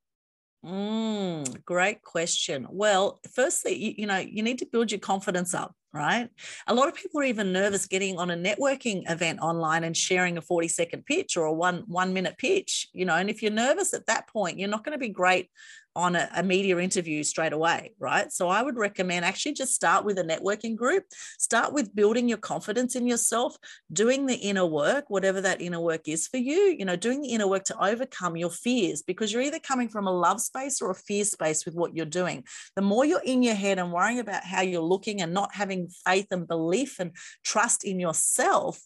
Mm, 0.65 1.63
great 1.67 2.03
question. 2.03 2.67
Well, 2.71 3.21
firstly, 3.35 3.75
you, 3.75 3.95
you 3.99 4.07
know, 4.07 4.19
you 4.19 4.43
need 4.43 4.61
to 4.61 4.67
build 4.67 4.91
your 4.91 5.01
confidence 5.01 5.53
up 5.53 5.75
right? 5.93 6.29
A 6.67 6.75
lot 6.75 6.89
of 6.89 6.95
people 6.95 7.21
are 7.21 7.25
even 7.25 7.53
nervous 7.53 7.87
getting 7.87 8.19
on 8.19 8.31
a 8.31 8.37
networking 8.37 9.09
event 9.11 9.41
online 9.41 9.85
and 9.85 9.97
sharing 9.97 10.39
a 10.39 10.41
40 10.43 10.69
second 10.69 11.05
pitch 11.05 11.37
or 11.37 11.45
a 11.45 11.53
one 11.53 11.85
one 11.87 12.13
minute 12.13 12.39
pitch, 12.39 12.89
you 12.93 13.05
know. 13.05 13.15
And 13.15 13.29
if 13.29 13.43
you're 13.43 13.53
nervous 13.53 13.93
at 13.93 14.07
that 14.07 14.29
point, 14.29 14.59
you're 14.59 14.69
not 14.69 14.85
going 14.85 14.95
to 14.95 14.99
be 14.99 15.11
great 15.11 15.51
on 15.95 16.17
a, 16.17 16.29
a, 16.37 16.43
media 16.43 16.79
interview 16.79 17.23
straight 17.23 17.53
away, 17.53 17.93
right? 17.99 18.33
So 18.33 18.49
I 18.49 18.63
would 18.63 18.77
recommend 18.77 19.25
actually 19.25 19.53
just 19.53 19.75
start 19.75 20.05
with 20.05 20.19
a 20.19 20.25
networking 20.25 20.75
group, 20.75 21.05
start 21.39 21.73
with 21.73 21.95
building 21.95 22.29
your 22.29 22.39
confidence 22.39 22.97
in 22.97 23.07
yourself, 23.07 23.57
doing 23.93 24.27
the 24.27 24.37
inner 24.37 24.67
work, 24.67 25.05
whatever 25.09 25.41
that 25.41 25.61
inner 25.61 25.81
work 25.81 26.09
is 26.09 26.27
for 26.29 26.39
you, 26.39 26.75
you 26.79 26.85
know, 26.85 26.97
doing 26.97 27.21
the 27.21 27.29
inner 27.29 27.47
work 27.47 27.65
to 27.65 27.85
overcome 27.85 28.37
your 28.37 28.51
fears 28.51 29.03
because 29.03 29.33
you're 29.33 29.43
either 29.43 29.59
coming 29.59 29.89
from 29.89 30.07
a 30.07 30.13
love 30.13 30.41
space 30.41 30.81
or 30.81 30.91
a 30.91 30.95
fear 30.95 31.25
space 31.25 31.65
with 31.65 31.75
what 31.75 31.95
you're 31.95 32.07
doing. 32.07 32.45
The 32.77 32.83
more 32.83 33.05
you're 33.05 33.23
in 33.25 33.43
your 33.43 33.55
head 33.55 33.79
and 33.79 33.93
worrying 33.93 34.19
about 34.19 34.45
how 34.45 34.63
you're 34.63 34.83
looking 34.83 35.21
and 35.21 35.35
not 35.35 35.55
having 35.55 35.89
faith 36.07 36.29
and 36.31 36.49
belief 36.49 37.01
and 37.01 37.13
trust 37.45 37.85
in 37.85 38.01
yourself, 38.01 38.81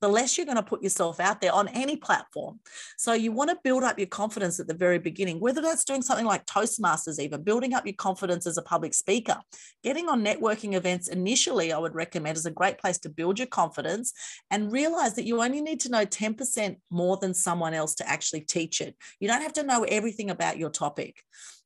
the 0.00 0.08
less 0.08 0.36
you're 0.36 0.46
going 0.46 0.56
to 0.56 0.62
put 0.62 0.82
yourself 0.82 1.20
out 1.20 1.40
there 1.40 1.52
on 1.52 1.68
any 1.68 1.96
platform. 1.96 2.60
So 2.96 3.12
you 3.12 3.32
want 3.32 3.50
to 3.50 3.58
build 3.62 3.82
up 3.82 3.98
your 3.98 4.08
confidence 4.08 4.60
at 4.60 4.66
the 4.66 4.74
very 4.74 4.98
beginning, 4.98 5.40
whether 5.40 5.60
that's 5.60 5.84
doing 5.84 6.02
something 6.02 6.26
like 6.26 6.46
Toastmasters, 6.46 7.18
even 7.18 7.42
building 7.42 7.74
up 7.74 7.86
your 7.86 7.94
confidence 7.94 8.46
as 8.46 8.58
a 8.58 8.62
public 8.62 8.94
speaker. 8.94 9.38
Getting 9.82 10.08
on 10.08 10.24
networking 10.24 10.74
events 10.74 11.08
initially, 11.08 11.72
I 11.72 11.78
would 11.78 11.94
recommend 11.94 12.36
is 12.36 12.46
a 12.46 12.50
great 12.50 12.78
place 12.78 12.98
to 12.98 13.08
build 13.08 13.38
your 13.38 13.48
confidence 13.48 14.12
and 14.50 14.72
realize 14.72 15.14
that 15.14 15.26
you 15.26 15.42
only 15.42 15.60
need 15.60 15.80
to 15.80 15.90
know 15.90 16.04
10% 16.04 16.76
more 16.90 17.16
than 17.16 17.34
someone 17.34 17.74
else 17.74 17.94
to 17.96 18.08
actually 18.08 18.42
teach 18.42 18.80
it. 18.80 18.96
You 19.20 19.28
don't 19.28 19.42
have 19.42 19.52
to 19.54 19.62
know 19.62 19.84
everything 19.84 20.30
about 20.30 20.58
your 20.58 20.70
topic 20.70 21.22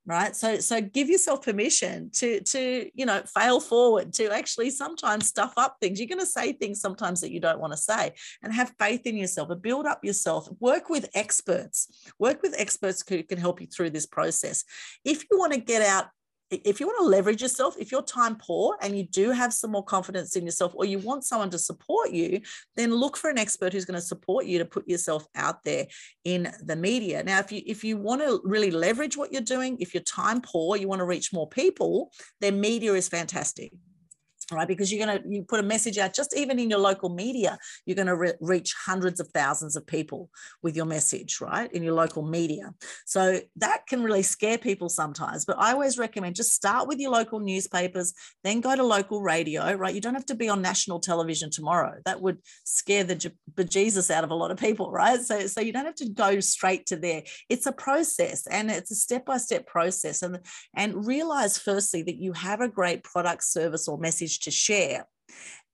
right? 0.06 0.34
So 0.34 0.58
so 0.58 0.80
give 0.80 1.08
yourself 1.08 1.42
permission 1.42 2.10
to 2.14 2.40
to 2.40 2.90
you 2.94 3.06
know 3.06 3.22
fail 3.34 3.60
forward 3.60 4.12
to 4.14 4.30
actually 4.30 4.70
sometimes 4.70 5.26
stuff 5.26 5.54
up 5.56 5.76
things. 5.80 5.98
You're 5.98 6.08
going 6.08 6.20
to 6.20 6.26
say 6.26 6.52
things 6.52 6.80
sometimes 6.80 7.20
that 7.20 7.30
you 7.30 7.40
don't 7.40 7.60
want 7.60 7.72
to 7.72 7.76
say 7.76 8.12
and 8.42 8.52
have 8.52 8.74
faith 8.78 9.06
in 9.06 9.16
yourself 9.16 9.50
and 9.50 9.62
build 9.62 9.86
up 9.86 10.04
yourself. 10.04 10.48
Work 10.60 10.88
with 10.88 11.08
experts. 11.14 12.12
Work 12.18 12.42
with 12.42 12.54
experts 12.58 13.04
who 13.08 13.22
can 13.22 13.38
help 13.38 13.60
you 13.60 13.66
through 13.66 13.90
this 13.90 14.06
process. 14.06 14.64
If 15.04 15.24
you 15.30 15.38
want 15.38 15.52
to 15.52 15.60
get 15.60 15.82
out 15.82 16.06
if 16.52 16.80
you 16.80 16.86
want 16.86 16.98
to 17.00 17.06
leverage 17.06 17.42
yourself, 17.42 17.76
if 17.78 17.90
you're 17.90 18.02
time 18.02 18.36
poor 18.36 18.76
and 18.82 18.96
you 18.96 19.04
do 19.04 19.30
have 19.30 19.52
some 19.52 19.70
more 19.72 19.84
confidence 19.84 20.36
in 20.36 20.44
yourself, 20.44 20.72
or 20.74 20.84
you 20.84 20.98
want 20.98 21.24
someone 21.24 21.50
to 21.50 21.58
support 21.58 22.10
you, 22.10 22.40
then 22.76 22.94
look 22.94 23.16
for 23.16 23.30
an 23.30 23.38
expert 23.38 23.72
who's 23.72 23.84
going 23.84 24.00
to 24.00 24.06
support 24.06 24.46
you 24.46 24.58
to 24.58 24.64
put 24.64 24.88
yourself 24.88 25.26
out 25.34 25.64
there 25.64 25.86
in 26.24 26.52
the 26.64 26.76
media. 26.76 27.22
Now, 27.22 27.38
if 27.38 27.52
you 27.52 27.62
if 27.66 27.84
you 27.84 27.96
want 27.96 28.22
to 28.22 28.40
really 28.44 28.70
leverage 28.70 29.16
what 29.16 29.32
you're 29.32 29.40
doing, 29.42 29.78
if 29.80 29.94
you're 29.94 30.02
time 30.02 30.40
poor, 30.40 30.76
you 30.76 30.88
want 30.88 31.00
to 31.00 31.06
reach 31.06 31.32
more 31.32 31.48
people, 31.48 32.12
then 32.40 32.60
media 32.60 32.92
is 32.94 33.08
fantastic 33.08 33.72
right? 34.52 34.68
Because 34.68 34.92
you're 34.92 35.04
going 35.04 35.22
to 35.22 35.28
you 35.28 35.42
put 35.42 35.60
a 35.60 35.62
message 35.62 35.98
out 35.98 36.14
just 36.14 36.36
even 36.36 36.58
in 36.58 36.70
your 36.70 36.78
local 36.78 37.08
media 37.08 37.58
you're 37.86 37.96
going 37.96 38.06
to 38.06 38.16
re- 38.16 38.34
reach 38.40 38.74
hundreds 38.86 39.20
of 39.20 39.28
thousands 39.28 39.76
of 39.76 39.86
people 39.86 40.30
with 40.62 40.76
your 40.76 40.86
message 40.86 41.40
right? 41.40 41.72
In 41.72 41.82
your 41.82 41.94
local 41.94 42.22
media. 42.22 42.74
So 43.06 43.40
that 43.56 43.86
can 43.86 44.02
really 44.02 44.22
scare 44.22 44.58
people 44.58 44.88
sometimes 44.88 45.44
but 45.44 45.58
i 45.58 45.72
always 45.72 45.98
recommend 45.98 46.36
just 46.36 46.52
start 46.52 46.88
with 46.88 46.98
your 46.98 47.10
local 47.10 47.40
newspapers 47.40 48.12
then 48.44 48.60
go 48.60 48.74
to 48.74 48.82
local 48.82 49.22
radio 49.22 49.74
right? 49.74 49.94
You 49.94 50.00
don't 50.00 50.14
have 50.14 50.26
to 50.26 50.34
be 50.34 50.48
on 50.48 50.62
national 50.62 51.00
television 51.00 51.50
tomorrow. 51.50 52.00
That 52.04 52.20
would 52.20 52.38
scare 52.64 53.04
the 53.04 53.32
bejesus 53.54 54.10
out 54.10 54.24
of 54.24 54.30
a 54.30 54.34
lot 54.34 54.50
of 54.50 54.58
people 54.58 54.90
right? 54.90 55.20
So 55.20 55.46
so 55.46 55.60
you 55.60 55.72
don't 55.72 55.84
have 55.86 55.94
to 55.96 56.08
go 56.08 56.40
straight 56.40 56.86
to 56.86 56.96
there. 56.96 57.22
It's 57.48 57.66
a 57.66 57.72
process 57.72 58.46
and 58.46 58.70
it's 58.70 58.90
a 58.90 58.94
step 58.94 59.26
by 59.26 59.38
step 59.38 59.66
process 59.66 60.22
and 60.22 60.38
and 60.74 61.06
realize 61.06 61.58
firstly 61.58 62.02
that 62.04 62.16
you 62.16 62.32
have 62.32 62.60
a 62.60 62.68
great 62.68 63.04
product 63.04 63.44
service 63.44 63.88
or 63.88 63.98
message 63.98 64.40
to 64.42 64.50
share. 64.50 65.06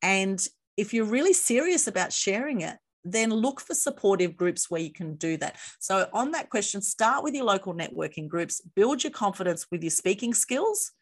And 0.03 0.45
if 0.77 0.95
you're 0.95 1.05
really 1.05 1.33
serious 1.33 1.87
about 1.87 2.13
sharing 2.13 2.61
it, 2.61 2.77
then 3.05 3.31
look 3.31 3.61
for 3.61 3.75
supportive 3.75 4.37
groups 4.37 4.71
where 4.71 4.81
you 4.81 4.93
can 4.93 5.15
do 5.17 5.37
that. 5.39 5.57
So, 5.81 6.09
on 6.13 6.33
that 6.33 6.51
question, 6.51 6.83
start 6.83 7.25
with 7.25 7.35
your 7.35 7.45
local 7.45 7.75
networking 7.75 8.29
groups, 8.29 8.61
build 8.77 9.03
your 9.03 9.13
confidence 9.13 9.67
with 9.71 9.83
your 9.83 9.91
speaking 9.91 10.35
skills 10.35 10.93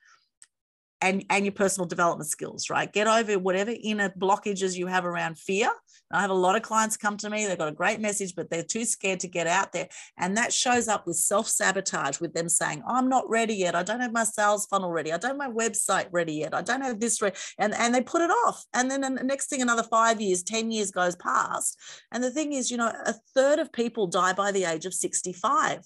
and, 1.00 1.24
and 1.28 1.44
your 1.44 1.52
personal 1.52 1.86
development 1.86 2.28
skills, 2.28 2.70
right? 2.70 2.92
Get 2.92 3.06
over 3.06 3.38
whatever 3.38 3.72
inner 3.82 4.10
blockages 4.10 4.76
you 4.76 4.86
have 4.86 5.04
around 5.04 5.38
fear. 5.38 5.70
I 6.12 6.20
have 6.20 6.30
a 6.30 6.34
lot 6.34 6.56
of 6.56 6.62
clients 6.62 6.96
come 6.96 7.16
to 7.18 7.30
me, 7.30 7.46
they've 7.46 7.58
got 7.58 7.68
a 7.68 7.72
great 7.72 8.00
message, 8.00 8.34
but 8.36 8.48
they're 8.48 8.62
too 8.62 8.84
scared 8.84 9.20
to 9.20 9.28
get 9.28 9.46
out 9.46 9.72
there. 9.72 9.88
And 10.16 10.36
that 10.36 10.52
shows 10.52 10.86
up 10.88 11.06
with 11.06 11.16
self 11.16 11.48
sabotage, 11.48 12.20
with 12.20 12.32
them 12.32 12.48
saying, 12.48 12.82
I'm 12.86 13.08
not 13.08 13.28
ready 13.28 13.54
yet. 13.54 13.74
I 13.74 13.82
don't 13.82 14.00
have 14.00 14.12
my 14.12 14.24
sales 14.24 14.66
funnel 14.66 14.92
ready. 14.92 15.12
I 15.12 15.18
don't 15.18 15.38
have 15.38 15.52
my 15.52 15.64
website 15.64 16.06
ready 16.12 16.34
yet. 16.34 16.54
I 16.54 16.62
don't 16.62 16.82
have 16.82 17.00
this 17.00 17.20
ready. 17.20 17.36
And, 17.58 17.74
and 17.74 17.94
they 17.94 18.02
put 18.02 18.22
it 18.22 18.30
off. 18.30 18.64
And 18.72 18.90
then 18.90 19.00
the 19.00 19.10
next 19.10 19.48
thing, 19.48 19.62
another 19.62 19.82
five 19.82 20.20
years, 20.20 20.42
10 20.44 20.70
years 20.70 20.90
goes 20.92 21.16
past. 21.16 21.76
And 22.12 22.22
the 22.22 22.30
thing 22.30 22.52
is, 22.52 22.70
you 22.70 22.76
know, 22.76 22.92
a 23.04 23.14
third 23.34 23.58
of 23.58 23.72
people 23.72 24.06
die 24.06 24.32
by 24.32 24.52
the 24.52 24.64
age 24.64 24.86
of 24.86 24.94
65 24.94 25.80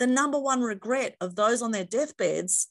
the 0.00 0.06
number 0.08 0.38
one 0.38 0.60
regret 0.60 1.14
of 1.20 1.36
those 1.36 1.62
on 1.62 1.70
their 1.70 1.84
deathbeds 1.84 2.68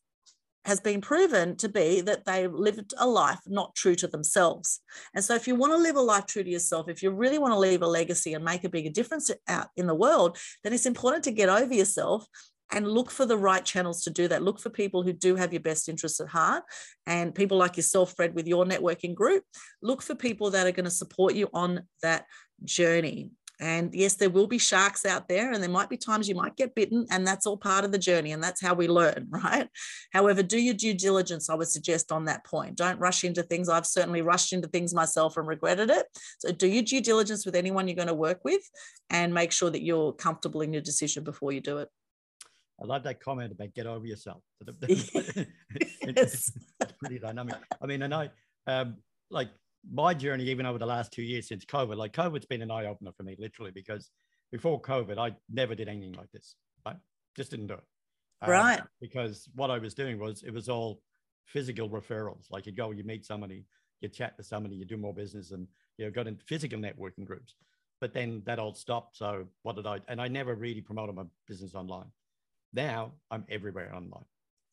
has 0.65 0.80
been 0.80 1.02
proven 1.02 1.56
to 1.58 1.69
be 1.69 2.02
that 2.02 2.26
they 2.26 2.47
lived 2.47 2.93
a 2.97 3.08
life 3.08 3.39
not 3.47 3.76
true 3.76 3.95
to 3.95 4.08
themselves. 4.08 4.80
And 5.13 5.23
so, 5.23 5.36
if 5.36 5.47
you 5.47 5.56
want 5.56 5.73
to 5.73 5.78
live 5.78 5.95
a 5.95 6.02
life 6.02 6.26
true 6.26 6.43
to 6.43 6.49
yourself, 6.49 6.89
if 6.89 7.04
you 7.04 7.12
really 7.12 7.38
want 7.38 7.54
to 7.54 7.60
leave 7.60 7.82
a 7.82 7.88
legacy 7.88 8.34
and 8.34 8.43
make 8.43 8.63
a 8.63 8.69
bigger 8.69 8.89
difference 8.89 9.30
out 9.47 9.67
in 9.76 9.88
the 9.88 9.95
world, 9.95 10.38
then 10.63 10.73
it's 10.73 10.86
important 10.86 11.23
to 11.26 11.32
get 11.32 11.49
over 11.49 11.73
yourself 11.73 12.26
and 12.71 12.88
look 12.88 13.12
for 13.12 13.26
the 13.26 13.38
right 13.38 13.63
channels 13.63 14.04
to 14.04 14.10
do 14.10 14.28
that. 14.28 14.41
Look 14.41 14.60
for 14.60 14.69
people 14.69 15.04
who 15.04 15.13
do 15.13 15.36
have 15.36 15.54
your 15.54 15.62
best 15.62 15.88
interests 15.88 16.19
at 16.19 16.28
heart 16.28 16.63
and 17.06 17.36
people 17.36 17.58
like 17.58 17.78
yourself, 17.78 18.15
Fred, 18.15 18.34
with 18.34 18.47
your 18.47 18.65
networking 18.65 19.13
group. 19.13 19.43
Look 19.82 20.02
for 20.02 20.15
people 20.15 20.52
that 20.52 20.65
are 20.65 20.71
going 20.71 20.86
to 20.86 20.91
support 20.91 21.36
you 21.36 21.49
on 21.54 21.84
that 22.02 22.26
journey. 22.63 23.32
And 23.59 23.93
yes, 23.93 24.15
there 24.15 24.29
will 24.29 24.47
be 24.47 24.57
sharks 24.57 25.05
out 25.05 25.27
there, 25.27 25.51
and 25.51 25.61
there 25.61 25.69
might 25.69 25.89
be 25.89 25.97
times 25.97 26.27
you 26.27 26.35
might 26.35 26.55
get 26.55 26.75
bitten, 26.75 27.05
and 27.11 27.25
that's 27.25 27.45
all 27.45 27.57
part 27.57 27.85
of 27.85 27.91
the 27.91 27.97
journey, 27.99 28.31
and 28.31 28.43
that's 28.43 28.61
how 28.61 28.73
we 28.73 28.87
learn, 28.87 29.27
right? 29.29 29.69
However, 30.11 30.41
do 30.43 30.57
your 30.57 30.73
due 30.73 30.93
diligence, 30.93 31.49
I 31.49 31.55
would 31.55 31.67
suggest 31.67 32.11
on 32.11 32.25
that 32.25 32.45
point. 32.45 32.75
Don't 32.75 32.99
rush 32.99 33.23
into 33.23 33.43
things. 33.43 33.69
I've 33.69 33.85
certainly 33.85 34.21
rushed 34.21 34.53
into 34.53 34.67
things 34.67 34.93
myself 34.93 35.37
and 35.37 35.47
regretted 35.47 35.89
it. 35.89 36.07
So 36.39 36.51
do 36.51 36.67
your 36.67 36.83
due 36.83 37.01
diligence 37.01 37.45
with 37.45 37.55
anyone 37.55 37.87
you're 37.87 37.95
going 37.95 38.07
to 38.07 38.13
work 38.13 38.43
with 38.43 38.61
and 39.09 39.33
make 39.33 39.51
sure 39.51 39.69
that 39.69 39.83
you're 39.83 40.13
comfortable 40.13 40.61
in 40.61 40.73
your 40.73 40.81
decision 40.81 41.23
before 41.23 41.51
you 41.51 41.61
do 41.61 41.77
it. 41.77 41.89
I 42.81 42.85
love 42.85 43.03
that 43.03 43.19
comment 43.19 43.51
about 43.51 43.73
get 43.73 43.85
over 43.85 44.05
yourself. 44.05 44.41
yes. 44.81 45.47
it's 46.01 46.51
pretty 46.99 47.19
dynamic. 47.19 47.55
I 47.81 47.85
mean, 47.85 48.01
I 48.03 48.07
know, 48.07 48.29
um, 48.67 48.97
like 49.29 49.49
my 49.91 50.13
journey, 50.13 50.45
even 50.45 50.65
over 50.65 50.79
the 50.79 50.85
last 50.85 51.11
two 51.11 51.23
years 51.23 51.47
since 51.47 51.65
COVID, 51.65 51.97
like 51.97 52.13
COVID's 52.13 52.45
been 52.45 52.61
an 52.61 52.71
eye 52.71 52.85
opener 52.85 53.11
for 53.15 53.23
me, 53.23 53.35
literally, 53.37 53.71
because 53.71 54.09
before 54.51 54.81
COVID, 54.81 55.17
I 55.17 55.35
never 55.49 55.75
did 55.75 55.89
anything 55.89 56.13
like 56.13 56.31
this. 56.31 56.55
Right? 56.85 56.95
Just 57.35 57.51
didn't 57.51 57.67
do 57.67 57.73
it. 57.75 57.83
Um, 58.41 58.49
right. 58.49 58.81
because 58.99 59.47
what 59.55 59.71
I 59.71 59.77
was 59.77 59.93
doing 59.93 60.19
was 60.19 60.43
it 60.43 60.53
was 60.53 60.69
all 60.69 61.01
physical 61.45 61.89
referrals. 61.89 62.51
Like 62.51 62.65
you 62.65 62.71
go, 62.71 62.91
you 62.91 63.03
meet 63.03 63.25
somebody, 63.25 63.65
you 64.01 64.09
chat 64.09 64.37
to 64.37 64.43
somebody, 64.43 64.75
you 64.75 64.85
do 64.85 64.97
more 64.97 65.13
business, 65.13 65.51
and 65.51 65.67
you 65.97 66.05
know, 66.05 66.11
got 66.11 66.27
into 66.27 66.43
physical 66.45 66.79
networking 66.79 67.25
groups. 67.25 67.55
But 68.01 68.13
then 68.13 68.41
that 68.45 68.59
all 68.59 68.73
stopped. 68.73 69.17
So 69.17 69.45
what 69.61 69.75
did 69.75 69.87
I? 69.87 69.99
And 70.07 70.21
I 70.21 70.27
never 70.27 70.55
really 70.55 70.81
promoted 70.81 71.15
my 71.15 71.23
business 71.47 71.73
online. 71.73 72.11
Now 72.73 73.13
I'm 73.31 73.45
everywhere 73.49 73.95
online. 73.95 74.25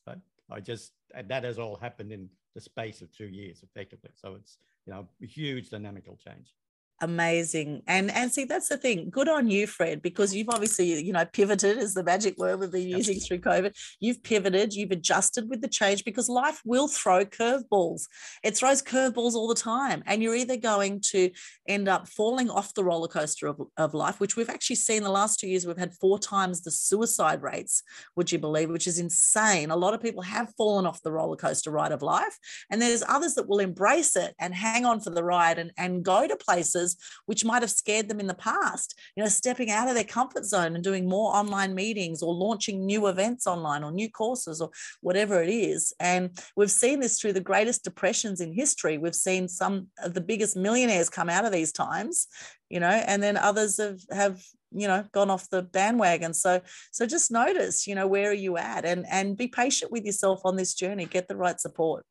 But 0.05 0.19
I 0.51 0.61
just 0.61 0.93
and 1.15 1.29
that 1.29 1.45
has 1.45 1.59
all 1.59 1.77
happened 1.77 2.13
in 2.13 2.29
the 2.55 2.61
space 2.61 3.01
of 3.03 3.13
two 3.13 3.27
years, 3.27 3.63
effectively. 3.63 4.11
So 4.15 4.35
it's 4.35 4.59
you 4.87 4.93
know, 4.93 5.07
a 5.23 5.27
huge 5.27 5.71
dynamical 5.71 6.17
change 6.17 6.55
amazing. 7.01 7.83
And 7.87 8.11
and 8.11 8.31
see 8.31 8.45
that's 8.45 8.69
the 8.69 8.77
thing 8.77 9.09
good 9.11 9.29
on 9.29 9.49
you 9.51 9.67
fred 9.67 10.03
because 10.03 10.35
you've 10.35 10.51
obviously 10.51 11.03
you 11.03 11.13
know 11.13 11.25
pivoted 11.25 11.79
is 11.79 11.95
the 11.95 12.05
magic 12.05 12.37
word 12.39 12.61
we've 12.61 12.71
been 12.71 12.89
using 12.89 13.19
through 13.19 13.39
covid. 13.39 13.75
You've 14.01 14.23
pivoted 14.23 14.75
you've 14.75 14.91
adjusted 14.91 15.49
with 15.49 15.63
the 15.63 15.69
change 15.69 16.05
because 16.05 16.29
life 16.29 16.61
will 16.65 16.89
throw 16.89 17.25
curveballs. 17.25 18.03
It 18.43 18.57
throws 18.57 18.83
curveballs 18.83 19.35
all 19.35 19.49
the 19.49 19.55
time 19.55 20.03
and 20.07 20.23
you're 20.23 20.35
either 20.35 20.57
going 20.57 21.01
to 21.13 21.31
end 21.67 21.89
up 21.89 22.09
falling 22.09 22.51
off 22.51 22.75
the 22.75 22.85
roller 22.85 23.09
coaster 23.09 23.47
of, 23.47 23.61
of 23.77 23.95
life 23.95 24.21
which 24.21 24.37
we've 24.37 24.51
actually 24.51 24.77
seen 24.77 25.03
the 25.03 25.11
last 25.11 25.41
two 25.41 25.49
years 25.49 25.67
we've 25.67 25.77
had 25.79 25.95
four 25.95 26.19
times 26.19 26.63
the 26.63 26.71
suicide 26.71 27.43
rates 27.43 27.83
would 28.17 28.31
you 28.31 28.39
believe 28.39 28.69
which 28.69 28.87
is 28.87 28.99
insane. 28.99 29.71
A 29.71 29.77
lot 29.77 29.95
of 29.95 30.03
people 30.03 30.23
have 30.23 30.53
fallen 30.57 30.87
off 30.87 31.03
the 31.03 31.13
roller 31.13 31.37
coaster 31.37 31.71
ride 31.71 31.93
of 31.93 32.03
life 32.03 32.39
and 32.71 32.81
there's 32.81 33.03
others 33.09 33.35
that 33.35 33.49
will 33.49 33.61
embrace 33.61 34.17
it 34.17 34.35
and 34.39 34.55
hang 34.55 34.85
on 34.85 35.01
for 35.01 35.11
the 35.11 35.25
ride 35.25 35.59
and, 35.59 35.73
and 35.79 36.05
go 36.05 36.27
to 36.27 36.37
places 36.37 36.90
which 37.27 37.45
might 37.45 37.63
have 37.63 37.71
scared 37.71 38.09
them 38.09 38.21
in 38.21 38.27
the 38.27 38.35
past. 38.35 38.99
You 39.17 39.23
know, 39.23 39.29
stepping 39.29 39.71
out 39.71 39.89
of 39.89 39.95
their 39.95 40.05
comfort 40.05 40.45
zone 40.45 40.75
and 40.75 40.85
doing 40.85 41.09
more 41.09 41.35
online 41.35 41.75
meetings 41.75 42.23
or 42.23 42.35
launching 42.35 42.85
new 42.87 43.07
events 43.07 43.47
online 43.47 43.85
or 43.85 43.93
new 43.93 44.11
courses 44.11 44.61
or 44.61 44.71
whatever 45.01 45.43
it 45.43 45.51
is. 45.51 45.93
And 46.01 46.31
we've 46.57 46.71
seen 46.71 47.01
this 47.01 47.21
through 47.21 47.35
the 47.35 47.41
greatest 47.41 47.85
depressions 47.85 48.41
in 48.41 48.53
history. 48.53 48.99
We've 48.99 49.15
seen 49.15 49.49
some 49.49 49.89
of 50.03 50.15
the 50.15 50.21
biggest 50.21 50.57
millionaires 50.57 51.09
come 51.09 51.29
out 51.29 51.45
of 51.45 51.53
these 51.53 51.73
times, 51.73 52.27
you 52.69 52.81
know, 52.81 52.89
and 52.89 53.23
then 53.23 53.37
others 53.37 53.79
have 53.79 54.01
have 54.11 54.43
you 54.73 54.87
know 54.87 55.05
gone 55.13 55.31
off 55.31 55.51
the 55.51 55.63
bandwagon 55.63 56.33
so 56.33 56.61
so 56.93 57.05
just 57.07 57.31
notice 57.31 57.87
you 57.87 57.95
know 57.95 58.07
where 58.07 58.31
are 58.31 58.35
you 58.35 58.57
at 58.57 58.85
and 58.85 59.05
and 59.11 59.37
be 59.37 59.49
patient 59.49 59.91
with 59.91 60.05
yourself 60.05 60.41
on 60.45 60.57
this 60.57 60.75
journey 60.75 61.07
get 61.07 61.27
the 61.27 61.37
right 61.37 61.61
support 61.61 62.05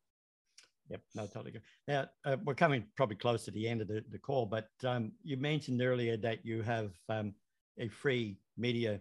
Yep, 0.90 1.00
no, 1.14 1.26
totally 1.26 1.52
good. 1.52 1.62
Now, 1.86 2.06
uh, 2.24 2.36
we're 2.44 2.54
coming 2.54 2.84
probably 2.96 3.14
close 3.16 3.44
to 3.44 3.52
the 3.52 3.68
end 3.68 3.80
of 3.80 3.86
the, 3.86 4.04
the 4.10 4.18
call, 4.18 4.44
but 4.44 4.68
um, 4.84 5.12
you 5.22 5.36
mentioned 5.36 5.80
earlier 5.80 6.16
that 6.16 6.44
you 6.44 6.62
have 6.62 6.90
um, 7.08 7.32
a 7.78 7.88
free 7.88 8.38
media 8.56 9.00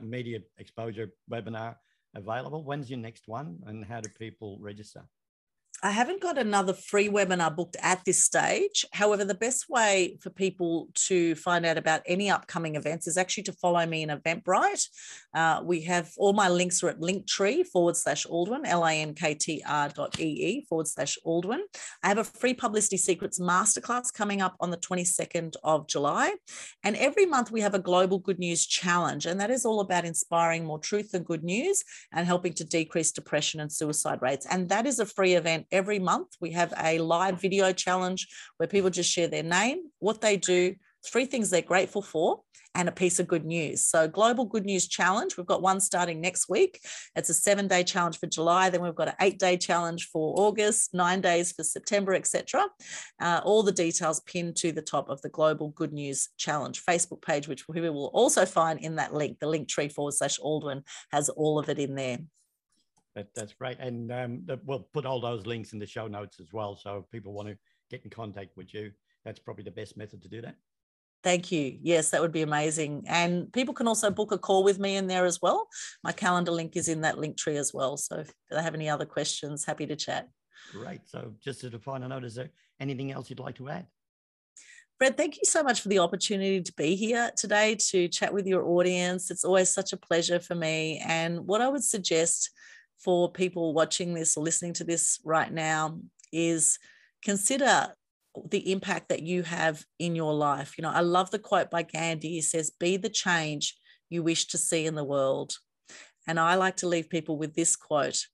media 0.00 0.40
exposure 0.58 1.12
webinar 1.30 1.76
available. 2.16 2.64
When's 2.64 2.90
your 2.90 2.98
next 2.98 3.28
one 3.28 3.58
and 3.66 3.84
how 3.84 4.00
do 4.00 4.08
people 4.18 4.58
register? 4.60 5.04
I 5.82 5.92
haven't 5.92 6.20
got 6.20 6.36
another 6.36 6.74
free 6.74 7.08
webinar 7.08 7.56
booked 7.56 7.76
at 7.80 8.04
this 8.04 8.22
stage. 8.22 8.84
However, 8.92 9.24
the 9.24 9.34
best 9.34 9.70
way 9.70 10.18
for 10.20 10.28
people 10.28 10.88
to 11.06 11.34
find 11.36 11.64
out 11.64 11.78
about 11.78 12.02
any 12.06 12.30
upcoming 12.30 12.76
events 12.76 13.06
is 13.06 13.16
actually 13.16 13.44
to 13.44 13.52
follow 13.52 13.84
me 13.86 14.02
in 14.02 14.10
Eventbrite. 14.10 14.86
Uh, 15.32 15.62
we 15.64 15.80
have 15.82 16.10
all 16.18 16.34
my 16.34 16.50
links 16.50 16.82
are 16.82 16.90
at 16.90 17.00
linktree 17.00 17.66
forward 17.66 17.96
slash 17.96 18.26
Aldwyn, 18.26 18.66
L 18.66 18.82
I 18.82 18.96
N 18.96 19.14
K 19.14 19.34
T 19.34 19.62
R 19.66 19.88
dot 19.88 20.20
E 20.20 20.24
E 20.24 20.66
forward 20.68 20.86
slash 20.86 21.16
Aldwyn. 21.26 21.60
I 22.02 22.08
have 22.08 22.18
a 22.18 22.24
free 22.24 22.52
Publicity 22.52 22.98
Secrets 22.98 23.38
masterclass 23.38 24.12
coming 24.12 24.42
up 24.42 24.56
on 24.60 24.70
the 24.70 24.76
22nd 24.76 25.54
of 25.64 25.88
July. 25.88 26.34
And 26.84 26.94
every 26.96 27.24
month 27.24 27.50
we 27.50 27.62
have 27.62 27.74
a 27.74 27.78
global 27.78 28.18
good 28.18 28.38
news 28.38 28.66
challenge. 28.66 29.24
And 29.24 29.40
that 29.40 29.50
is 29.50 29.64
all 29.64 29.80
about 29.80 30.04
inspiring 30.04 30.66
more 30.66 30.78
truth 30.78 31.14
and 31.14 31.24
good 31.24 31.42
news 31.42 31.84
and 32.12 32.26
helping 32.26 32.52
to 32.54 32.64
decrease 32.64 33.12
depression 33.12 33.60
and 33.60 33.72
suicide 33.72 34.20
rates. 34.20 34.46
And 34.50 34.68
that 34.68 34.84
is 34.84 34.98
a 34.98 35.06
free 35.06 35.34
event 35.34 35.59
every 35.70 35.98
month. 35.98 36.28
We 36.40 36.52
have 36.52 36.72
a 36.78 36.98
live 36.98 37.40
video 37.40 37.72
challenge 37.72 38.28
where 38.56 38.66
people 38.66 38.90
just 38.90 39.10
share 39.10 39.28
their 39.28 39.42
name, 39.42 39.90
what 39.98 40.20
they 40.20 40.36
do, 40.36 40.74
three 41.04 41.26
things 41.26 41.50
they're 41.50 41.62
grateful 41.62 42.02
for, 42.02 42.42
and 42.74 42.88
a 42.88 42.92
piece 42.92 43.18
of 43.18 43.26
good 43.26 43.44
news. 43.44 43.84
So, 43.84 44.06
Global 44.06 44.44
Good 44.44 44.64
News 44.64 44.86
Challenge, 44.86 45.36
we've 45.36 45.46
got 45.46 45.62
one 45.62 45.80
starting 45.80 46.20
next 46.20 46.48
week. 46.48 46.80
It's 47.16 47.28
a 47.28 47.34
seven 47.34 47.66
day 47.66 47.82
challenge 47.82 48.18
for 48.18 48.26
July. 48.26 48.70
Then 48.70 48.82
we've 48.82 48.94
got 48.94 49.08
an 49.08 49.14
eight 49.20 49.38
day 49.38 49.56
challenge 49.56 50.08
for 50.12 50.34
August, 50.38 50.94
nine 50.94 51.20
days 51.20 51.52
for 51.52 51.64
September, 51.64 52.14
etc. 52.14 52.66
Uh, 53.20 53.40
all 53.44 53.62
the 53.62 53.72
details 53.72 54.20
pinned 54.20 54.56
to 54.56 54.72
the 54.72 54.82
top 54.82 55.08
of 55.08 55.20
the 55.22 55.28
Global 55.28 55.70
Good 55.70 55.92
News 55.92 56.28
Challenge 56.36 56.80
Facebook 56.84 57.22
page, 57.22 57.48
which 57.48 57.66
we 57.68 57.80
will 57.80 58.10
also 58.14 58.46
find 58.46 58.78
in 58.80 58.96
that 58.96 59.14
link. 59.14 59.38
The 59.40 59.48
link 59.48 59.68
tree 59.68 59.88
forward 59.88 60.14
slash 60.14 60.38
Aldwyn 60.38 60.82
has 61.10 61.28
all 61.28 61.58
of 61.58 61.68
it 61.68 61.78
in 61.78 61.94
there. 61.96 62.18
That, 63.20 63.34
that's 63.34 63.52
great. 63.52 63.78
And 63.78 64.10
um, 64.10 64.46
we'll 64.64 64.88
put 64.94 65.04
all 65.04 65.20
those 65.20 65.44
links 65.44 65.74
in 65.74 65.78
the 65.78 65.86
show 65.86 66.06
notes 66.06 66.40
as 66.40 66.54
well. 66.54 66.74
So 66.74 66.96
if 67.04 67.10
people 67.10 67.34
want 67.34 67.48
to 67.48 67.56
get 67.90 68.02
in 68.02 68.08
contact 68.08 68.56
with 68.56 68.72
you, 68.72 68.92
that's 69.26 69.38
probably 69.38 69.64
the 69.64 69.70
best 69.70 69.94
method 69.94 70.22
to 70.22 70.28
do 70.28 70.40
that. 70.40 70.56
Thank 71.22 71.52
you. 71.52 71.76
Yes, 71.82 72.08
that 72.10 72.22
would 72.22 72.32
be 72.32 72.40
amazing. 72.40 73.04
And 73.06 73.52
people 73.52 73.74
can 73.74 73.86
also 73.86 74.10
book 74.10 74.32
a 74.32 74.38
call 74.38 74.64
with 74.64 74.78
me 74.78 74.96
in 74.96 75.06
there 75.06 75.26
as 75.26 75.38
well. 75.42 75.68
My 76.02 76.12
calendar 76.12 76.50
link 76.50 76.76
is 76.76 76.88
in 76.88 77.02
that 77.02 77.18
link 77.18 77.36
tree 77.36 77.58
as 77.58 77.74
well. 77.74 77.98
So 77.98 78.20
if 78.20 78.32
they 78.50 78.62
have 78.62 78.74
any 78.74 78.88
other 78.88 79.04
questions, 79.04 79.66
happy 79.66 79.84
to 79.84 79.96
chat. 79.96 80.30
Great. 80.72 81.02
So 81.04 81.34
just 81.44 81.62
as 81.62 81.74
a 81.74 81.78
final 81.78 82.08
note, 82.08 82.24
is 82.24 82.36
there 82.36 82.48
anything 82.80 83.12
else 83.12 83.28
you'd 83.28 83.38
like 83.38 83.56
to 83.56 83.68
add? 83.68 83.86
Fred, 84.96 85.18
thank 85.18 85.36
you 85.36 85.44
so 85.44 85.62
much 85.62 85.82
for 85.82 85.88
the 85.88 85.98
opportunity 85.98 86.62
to 86.62 86.72
be 86.72 86.94
here 86.96 87.30
today 87.36 87.76
to 87.88 88.08
chat 88.08 88.32
with 88.32 88.46
your 88.46 88.64
audience. 88.64 89.30
It's 89.30 89.44
always 89.44 89.68
such 89.68 89.92
a 89.92 89.98
pleasure 89.98 90.40
for 90.40 90.54
me. 90.54 91.02
And 91.06 91.46
what 91.46 91.60
I 91.60 91.68
would 91.68 91.84
suggest 91.84 92.50
for 93.02 93.30
people 93.30 93.72
watching 93.72 94.14
this 94.14 94.36
or 94.36 94.44
listening 94.44 94.74
to 94.74 94.84
this 94.84 95.20
right 95.24 95.52
now 95.52 95.98
is 96.32 96.78
consider 97.24 97.94
the 98.48 98.70
impact 98.72 99.08
that 99.08 99.22
you 99.22 99.42
have 99.42 99.84
in 99.98 100.14
your 100.14 100.34
life. 100.34 100.76
You 100.78 100.82
know, 100.82 100.90
I 100.90 101.00
love 101.00 101.30
the 101.30 101.38
quote 101.38 101.70
by 101.70 101.82
Gandhi. 101.82 102.28
He 102.28 102.40
says, 102.40 102.70
Be 102.70 102.96
the 102.96 103.08
change 103.08 103.76
you 104.08 104.22
wish 104.22 104.46
to 104.48 104.58
see 104.58 104.86
in 104.86 104.94
the 104.94 105.04
world. 105.04 105.54
And 106.26 106.38
I 106.38 106.54
like 106.54 106.76
to 106.76 106.88
leave 106.88 107.10
people 107.10 107.38
with 107.38 107.54
this 107.54 107.76
quote 107.76 108.26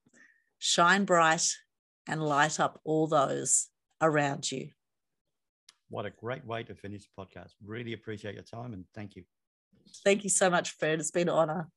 shine 0.58 1.04
bright 1.04 1.46
and 2.08 2.22
light 2.22 2.58
up 2.58 2.80
all 2.84 3.06
those 3.06 3.68
around 4.00 4.50
you. 4.50 4.70
What 5.88 6.06
a 6.06 6.10
great 6.10 6.44
way 6.44 6.62
to 6.64 6.74
finish 6.74 7.04
the 7.04 7.24
podcast. 7.24 7.52
Really 7.64 7.92
appreciate 7.92 8.34
your 8.34 8.42
time 8.42 8.72
and 8.72 8.84
thank 8.94 9.16
you. 9.16 9.22
Thank 10.04 10.24
you 10.24 10.30
so 10.30 10.50
much, 10.50 10.70
Fred. 10.72 10.98
It's 10.98 11.10
been 11.10 11.28
an 11.28 11.34
honor. 11.34 11.68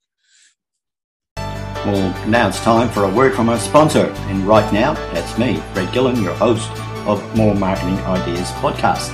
Well, 1.86 2.28
now 2.28 2.50
it's 2.50 2.60
time 2.60 2.90
for 2.90 3.06
a 3.06 3.10
word 3.10 3.34
from 3.34 3.48
our 3.48 3.58
sponsor. 3.58 4.08
And 4.28 4.46
right 4.46 4.72
now, 4.74 4.96
that's 5.14 5.38
me, 5.38 5.62
Fred 5.74 5.94
Gillen, 5.94 6.22
your 6.22 6.36
host 6.36 6.70
of 7.08 7.24
More 7.38 7.56
Marketing 7.56 7.98
Ideas 8.00 8.52
podcast. 8.54 9.10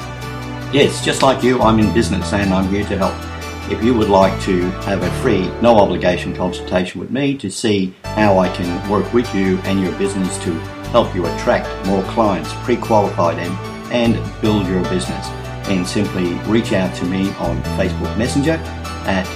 Yes, 0.73 1.05
just 1.05 1.21
like 1.21 1.43
you, 1.43 1.61
I'm 1.61 1.79
in 1.79 1.93
business 1.93 2.33
and 2.33 2.51
I'm 2.51 2.67
here 2.69 2.83
to 2.85 2.97
help. 2.97 3.71
If 3.71 3.83
you 3.83 3.93
would 3.93 4.09
like 4.09 4.41
to 4.43 4.63
have 4.81 5.03
a 5.03 5.11
free, 5.21 5.47
no 5.61 5.77
obligation 5.77 6.35
consultation 6.35 6.99
with 6.99 7.11
me 7.11 7.37
to 7.37 7.51
see 7.51 7.93
how 8.03 8.39
I 8.39 8.49
can 8.49 8.89
work 8.89 9.13
with 9.13 9.33
you 9.35 9.57
and 9.59 9.79
your 9.79 9.95
business 9.99 10.37
to 10.43 10.51
help 10.89 11.13
you 11.13 11.25
attract 11.27 11.87
more 11.87 12.03
clients, 12.05 12.51
pre-qualify 12.63 13.35
them, 13.35 13.51
and 13.91 14.15
build 14.41 14.65
your 14.67 14.81
business, 14.89 15.27
then 15.67 15.85
simply 15.85 16.33
reach 16.49 16.73
out 16.73 16.95
to 16.95 17.05
me 17.05 17.29
on 17.35 17.61
Facebook 17.77 18.17
Messenger 18.17 18.59
at 19.05 19.27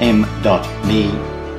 m.me 0.00 1.10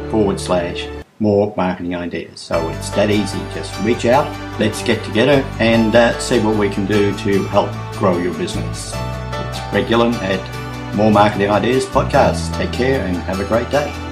forward 0.10 0.40
slash 0.40 0.88
more 1.20 1.54
marketing 1.56 1.96
ideas. 1.96 2.40
So 2.40 2.70
it's 2.70 2.90
that 2.92 3.10
easy. 3.10 3.40
Just 3.54 3.78
reach 3.84 4.06
out, 4.06 4.28
let's 4.60 4.84
get 4.84 5.04
together 5.04 5.44
and 5.60 5.96
uh, 5.96 6.18
see 6.20 6.40
what 6.40 6.58
we 6.58 6.70
can 6.70 6.86
do 6.86 7.16
to 7.20 7.44
help 7.46 7.72
grow 7.98 8.18
your 8.18 8.34
business. 8.34 8.94
It's 8.94 9.60
Greg 9.72 9.88
Gillen 9.88 10.14
at 10.16 10.96
More 10.96 11.12
Marketing 11.12 11.50
Ideas 11.50 11.86
Podcast. 11.86 12.56
Take 12.58 12.74
care 12.74 13.06
and 13.06 13.16
have 13.18 13.40
a 13.40 13.46
great 13.46 13.70
day. 13.70 14.05